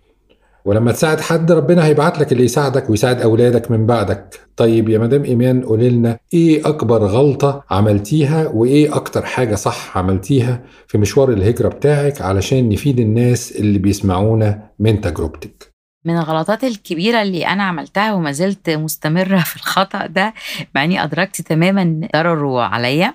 ولما 0.66 0.92
تساعد 0.92 1.22
حد 1.22 1.52
ربنا 1.52 1.86
هيبعت 1.86 2.20
لك 2.20 2.32
اللي 2.32 2.44
يساعدك 2.44 2.90
ويساعد 2.90 3.22
أولادك 3.22 3.72
من 3.72 3.86
بعدك. 3.86 4.40
طيب 4.58 4.90
يا 4.90 5.00
مدام 5.00 5.24
إيمان 5.24 5.64
قولي 5.64 5.90
لنا 5.90 6.18
إيه 6.34 6.68
أكبر 6.70 7.06
غلطة 7.06 7.64
عملتيها 7.70 8.48
وإيه 8.48 8.96
أكتر 8.96 9.26
حاجة 9.26 9.56
صح 9.56 9.98
عملتيها 9.98 10.62
في 10.88 10.98
مشوار 10.98 11.30
الهجرة 11.30 11.68
بتاعك 11.68 12.22
علشان 12.22 12.70
نفيد 12.70 13.00
الناس 13.00 13.52
اللي 13.52 13.80
بيسمعونا 13.80 14.70
من 14.80 15.02
تجربتك؟ 15.02 15.72
من 16.06 16.18
الغلطات 16.18 16.64
الكبيرة 16.64 17.22
اللي 17.22 17.48
أنا 17.48 17.64
عملتها 17.64 18.14
وما 18.14 18.32
زلت 18.32 18.70
مستمرة 18.70 19.38
في 19.40 19.56
الخطأ 19.56 20.06
ده 20.06 20.34
مع 20.76 20.84
إني 20.84 21.04
أدركت 21.04 21.42
تماما 21.42 22.08
ضرره 22.16 22.62
عليا 22.62 23.14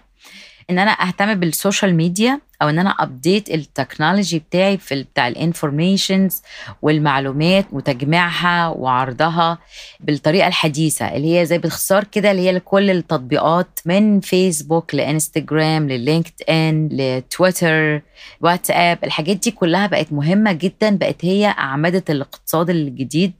إن 0.70 0.78
أنا 0.78 0.90
أهتم 0.90 1.34
بال 1.34 1.49
social 1.49 1.94
media 1.94 2.40
أو 2.62 2.68
إن 2.68 2.78
أنا 2.78 2.90
update 2.90 3.50
ال 3.50 3.58
technology 3.58 4.38
بتاعي 4.38 4.78
في 4.78 5.02
بتاع 5.02 5.28
ال 5.28 5.37
informations 5.37 6.42
والمعلومات 6.82 7.66
وتجميعها 7.72 8.68
وعرضها 8.68 9.58
بالطريقة 10.00 10.48
الحديثة 10.48 11.06
اللي 11.16 11.38
هي 11.40 11.46
زي 11.46 11.58
باختصار 11.58 12.04
كده 12.04 12.30
اللي 12.30 12.42
هي 12.42 12.52
لكل 12.52 12.90
التطبيقات 12.90 13.80
من 13.86 14.20
فيسبوك 14.20 14.94
لإنستجرام 14.94 15.88
ل 15.88 16.32
LinkedIn 16.50 16.88
لتويتر 16.92 18.02
واتساب 18.40 18.98
الحاجات 19.04 19.36
دي 19.36 19.50
كلها 19.50 19.86
بقت 19.86 20.12
مهمة 20.12 20.52
جدا 20.52 20.96
بقت 20.96 21.24
هي 21.24 21.46
أعمدة 21.46 22.04
الاقتصاد 22.10 22.70
الجديد 22.70 23.32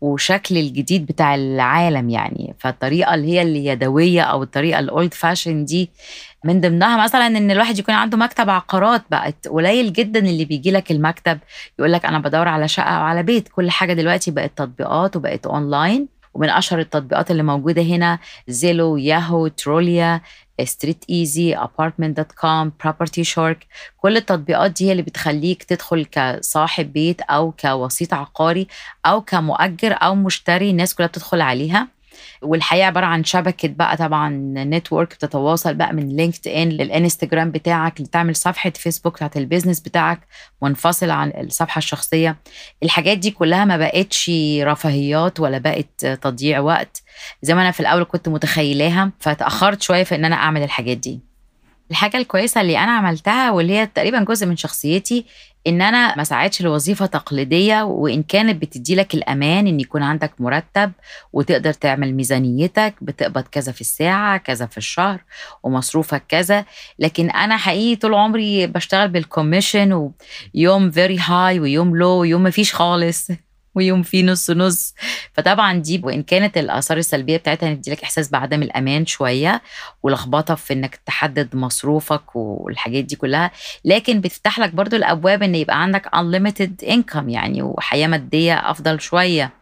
وشكل 0.00 0.56
الجديد 0.58 1.06
بتاع 1.06 1.34
العالم 1.34 2.10
يعني. 2.10 2.54
فالطريقة 2.58 3.14
اللي 3.14 3.28
هي 3.28 3.42
اليدوية 3.42 4.22
أو 4.22 4.42
الطريقة 4.42 4.78
ال 4.78 4.87
old 4.87 5.14
fashion 5.14 5.64
دي 5.64 5.90
من 6.44 6.60
ضمنها 6.60 7.04
مثلا 7.04 7.26
إن 7.26 7.50
الواحد 7.50 7.78
يكون 7.78 7.94
عنده 7.94 8.16
مكتب 8.18 8.50
عقارات 8.62 9.02
بقت 9.10 9.48
قليل 9.48 9.92
جدا 9.92 10.20
اللي 10.20 10.44
بيجي 10.44 10.70
لك 10.70 10.90
المكتب. 10.90 11.38
يقول 11.78 11.92
لك 11.92 12.06
أنا 12.06 12.18
بدور 12.18 12.48
على 12.48 12.68
شقة 12.68 12.84
أو 12.84 13.02
على 13.02 13.22
بيت. 13.22 13.48
كل 13.48 13.70
حاجة 13.70 13.92
دلوقتي 13.92 14.30
بقت 14.30 14.52
تطبيقات 14.58 15.16
وبقت 15.16 15.46
اونلاين 15.46 16.08
ومن 16.34 16.50
أشهر 16.50 16.80
التطبيقات 16.80 17.30
اللي 17.30 17.42
موجودة 17.42 17.82
هنا 17.82 18.18
Zillow 18.48 18.96
Yahoo 18.96 19.48
Trulia 19.48 20.20
StreetEasy 20.64 21.54
Apartment 21.56 22.16
dot 22.16 22.32
com 22.32 22.72
PropertyShark 22.84 23.66
كل 23.96 24.16
التطبيقات 24.16 24.70
دي 24.70 24.86
هي 24.86 24.92
اللي 24.92 25.02
بتخليك 25.02 25.62
تدخل 25.62 26.04
كصاحب 26.04 26.92
بيت 26.92 27.20
أو 27.20 27.52
كوسيط 27.60 28.14
عقاري 28.14 28.66
أو 29.06 29.20
كمؤجر 29.20 29.92
أو 29.92 30.14
مشتري 30.14 30.70
الناس 30.70 30.94
كلها 30.94 31.08
بتدخل 31.08 31.40
عليها. 31.40 31.88
والحقيقة 32.42 32.86
عبارة 32.86 33.06
عن 33.06 33.24
شبكة 33.24 33.68
بقى 33.68 33.96
طبعا 33.96 34.28
network 34.56 35.14
بتتواصل 35.14 35.74
بقى 35.74 35.92
من 35.92 36.16
LinkedIn 36.16 36.68
للانستجرام 36.68 37.50
بتاعك 37.50 38.00
لتعمل 38.00 38.36
صفحة 38.36 38.70
فيسبوك 38.70 39.14
بتاعت 39.14 39.36
ال 39.36 39.41
business 39.41 39.80
بتاعك 39.80 40.20
منفصله 40.62 41.12
عن 41.12 41.32
الصفحة 41.40 41.78
الشخصية. 41.78 42.36
الحاجات 42.82 43.18
دي 43.18 43.30
كلها 43.30 43.64
ما 43.64 43.76
بقتش 43.76 44.30
رفاهيات 44.62 45.40
ولا 45.40 45.58
بقت 45.58 46.06
تضييع 46.06 46.60
وقت. 46.60 47.02
زي 47.42 47.54
ما 47.54 47.62
أنا 47.62 47.70
في 47.70 47.80
الأول 47.80 48.04
كنت 48.04 48.28
متخيلاها 48.28 49.10
فتاخرت 49.18 49.82
شوية 49.82 50.04
في 50.04 50.14
إن 50.14 50.24
أنا 50.24 50.36
أعمل 50.36 50.62
الحاجات 50.62 50.96
دي. 50.96 51.20
الحاجة 51.90 52.16
الكويسة 52.16 52.60
اللي 52.60 52.78
أنا 52.78 52.90
عملتها 52.92 53.50
واللي 53.50 53.72
هي 53.72 53.86
تقريبا 53.86 54.24
جزء 54.24 54.46
من 54.46 54.56
شخصيتي 54.56 55.26
إن 55.66 55.82
أنا 55.82 56.16
ما 56.16 56.24
سعيتش 56.24 56.62
لوظيفة 56.62 57.06
تقليدية 57.06 57.82
وإن 57.82 58.22
كانت 58.22 58.62
بتدي 58.62 58.94
لك 58.94 59.14
الأمان 59.14 59.66
إن 59.66 59.80
يكون 59.80 60.02
عندك 60.02 60.32
مرتب 60.38 60.92
وتقدر 61.32 61.72
تعمل 61.72 62.14
ميزانيتك 62.14 62.94
بتقبض 63.00 63.42
كذا 63.42 63.72
في 63.72 63.80
الساعة 63.80 64.36
كذا 64.38 64.66
في 64.66 64.78
الشهر 64.78 65.20
ومصروفك 65.62 66.22
كذا. 66.28 66.64
لكن 66.98 67.30
أنا 67.30 67.56
حقيقي 67.56 67.96
طول 67.96 68.14
عمري 68.14 68.66
بشتغل 68.66 69.08
بال 69.08 69.25
commission 69.25 70.10
ويوم 70.54 70.90
very 70.90 71.18
high 71.18 71.60
ويوم 71.60 71.96
low 71.96 72.08
ويوم 72.08 72.42
ما 72.42 72.50
فيش 72.50 72.74
خالص. 72.74 73.28
ويوم 73.74 74.02
فيه 74.02 74.24
نص 74.24 74.50
نص. 74.50 74.94
فطبعا 75.32 75.78
دي 75.78 76.00
وان 76.04 76.22
كانت 76.22 76.58
الآثار 76.58 76.96
السلبية 76.98 77.36
بتاعتها 77.36 77.74
تديلك 77.74 78.02
إحساس 78.02 78.30
بعدم 78.30 78.62
الأمان 78.62 79.06
شوية 79.06 79.62
ولخبطة 80.02 80.54
في 80.54 80.72
إنك 80.72 81.00
تحدد 81.06 81.56
مصروفك 81.56 82.36
والحاجات 82.36 83.04
دي 83.04 83.16
كلها 83.16 83.50
لكن 83.84 84.20
بتفتح 84.20 84.58
لك 84.58 84.74
برضو 84.74 84.96
الأبواب 84.96 85.42
إن 85.42 85.54
يبقى 85.54 85.82
عندك 85.82 86.06
unlimited 86.08 86.86
income 86.88 87.28
يعني 87.28 87.62
وحياة 87.62 88.06
مادية 88.06 88.54
أفضل 88.70 89.00
شوية. 89.00 89.61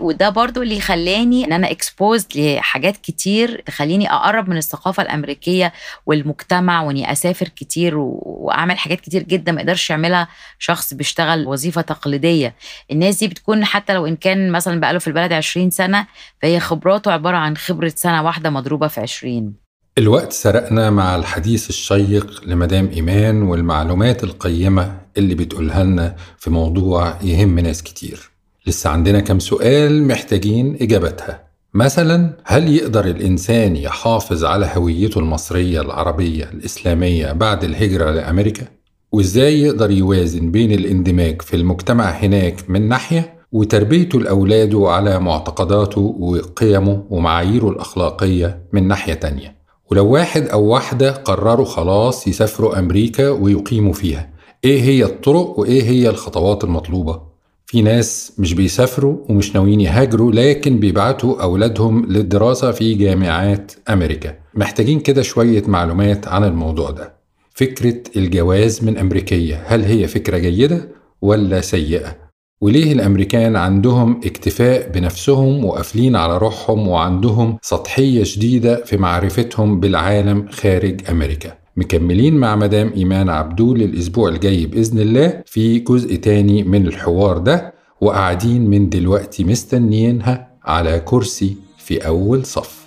وده 0.00 0.28
برضو 0.28 0.62
اللي 0.62 0.80
خلاني 0.80 1.44
إن 1.44 1.52
أنا 1.52 1.70
اكسبوزد 1.70 2.26
لحاجات 2.36 2.96
كتير 2.96 3.62
تخليني 3.66 4.12
أقرب 4.12 4.48
من 4.48 4.56
الثقافة 4.56 5.02
الأمريكية 5.02 5.72
والمجتمع 6.06 6.82
وإني 6.82 7.12
أسافر 7.12 7.48
كتير 7.48 7.94
وأعمل 7.96 8.78
حاجات 8.78 9.00
كتير 9.00 9.22
جدا 9.22 9.52
ما 9.52 9.60
يقدرش 9.60 9.90
يعملها 9.90 10.28
شخص 10.58 10.94
بيشتغل 10.94 11.46
وظيفة 11.46 11.80
تقليدية. 11.80 12.54
الناس 12.90 13.18
دي 13.18 13.28
بتكون 13.28 13.64
حتى 13.64 13.94
لو 13.94 14.06
إن 14.06 14.16
كان 14.16 14.52
مثلا 14.52 14.80
بقاله 14.80 14.98
في 14.98 15.06
البلد 15.06 15.32
20 15.32 15.70
سنة 15.70 16.06
فهي 16.42 16.60
خبراته 16.60 17.12
عبارة 17.12 17.36
عن 17.36 17.56
خبرة 17.56 17.92
سنة 17.96 18.22
واحدة 18.22 18.50
مضروبة 18.50 18.86
في 18.88 19.00
20 19.00 19.54
الوقت 19.98 20.32
سرقنا 20.32 20.90
مع 20.90 21.16
الحديث 21.16 21.68
الشيق 21.68 22.44
لمدام 22.46 22.90
إيمان 22.92 23.42
والمعلومات 23.42 24.24
القيمة 24.24 25.00
اللي 25.16 25.34
بتقولها 25.34 25.84
لنا 25.84 26.16
في 26.38 26.50
موضوع 26.50 27.18
يهم 27.22 27.58
ناس 27.58 27.82
كتير. 27.82 28.30
لسه 28.70 28.90
عندنا 28.90 29.20
كم 29.20 29.38
سؤال 29.38 30.06
محتاجين 30.06 30.76
إجابتها 30.80 31.44
مثلا 31.74 32.36
هل 32.44 32.76
يقدر 32.76 33.04
الإنسان 33.04 33.76
يحافظ 33.76 34.44
على 34.44 34.70
هويته 34.76 35.18
المصرية 35.18 35.80
العربية 35.80 36.44
الإسلامية 36.44 37.32
بعد 37.32 37.64
الهجرة 37.64 38.10
لأمريكا؟ 38.10 38.66
وإزاي 39.12 39.62
يقدر 39.62 39.90
يوازن 39.90 40.50
بين 40.50 40.72
الاندماج 40.72 41.42
في 41.42 41.56
المجتمع 41.56 42.04
هناك 42.04 42.70
من 42.70 42.88
ناحية 42.88 43.34
وتربيته 43.52 44.20
لأولاده 44.20 44.84
على 44.88 45.20
معتقداته 45.20 46.00
وقيمه 46.00 47.04
ومعاييره 47.10 47.68
الأخلاقية 47.68 48.62
من 48.72 48.88
ناحية 48.88 49.14
تانية 49.14 49.56
ولو 49.90 50.06
واحد 50.06 50.48
أو 50.48 50.64
واحدة 50.64 51.12
قرروا 51.12 51.66
خلاص 51.66 52.26
يسافروا 52.28 52.78
أمريكا 52.78 53.30
ويقيموا 53.30 53.92
فيها 53.92 54.30
إيه 54.64 54.82
هي 54.82 55.04
الطرق 55.04 55.58
وإيه 55.58 55.82
هي 55.82 56.08
الخطوات 56.08 56.64
المطلوبة؟ 56.64 57.29
في 57.70 57.82
ناس 57.82 58.32
مش 58.38 58.54
بيسافروا 58.54 59.16
ومش 59.28 59.54
ناويين 59.54 59.80
يهاجروا 59.80 60.32
لكن 60.32 60.80
بيبعتوا 60.80 61.42
أولادهم 61.42 62.06
للدراسة 62.06 62.70
في 62.70 62.94
جامعات 62.94 63.72
أمريكا. 63.90 64.34
محتاجين 64.54 65.00
كده 65.00 65.22
شوية 65.22 65.62
معلومات 65.66 66.28
عن 66.28 66.44
الموضوع 66.44 66.90
ده. 66.90 67.12
فكرة 67.54 68.02
الجواز 68.16 68.84
من 68.84 68.98
أمريكية 68.98 69.62
هل 69.66 69.84
هي 69.84 70.08
فكرة 70.08 70.38
جيدة 70.38 70.88
ولا 71.22 71.60
سيئة؟ 71.60 72.16
وليه 72.60 72.92
الأمريكان 72.92 73.56
عندهم 73.56 74.20
اكتفاء 74.24 74.88
بنفسهم 74.88 75.64
وقافلين 75.64 76.16
على 76.16 76.38
روحهم 76.38 76.88
وعندهم 76.88 77.58
سطحية 77.62 78.22
شديدة 78.22 78.84
في 78.84 78.96
معرفتهم 78.96 79.80
بالعالم 79.80 80.48
خارج 80.48 81.10
أمريكا؟ 81.10 81.59
مكملين 81.76 82.36
مع 82.36 82.56
مدام 82.56 82.92
إيمان 82.96 83.28
عبدول 83.28 83.82
الأسبوع 83.82 84.28
الجاي 84.28 84.66
بإذن 84.66 84.98
الله 84.98 85.42
في 85.46 85.78
جزء 85.78 86.16
تاني 86.16 86.62
من 86.62 86.86
الحوار 86.86 87.38
ده 87.38 87.74
وقاعدين 88.00 88.70
من 88.70 88.88
دلوقتي 88.88 89.44
مستنيينها 89.44 90.50
على 90.64 91.00
كرسي 91.00 91.56
في 91.78 92.06
أول 92.06 92.44
صف. 92.46 92.79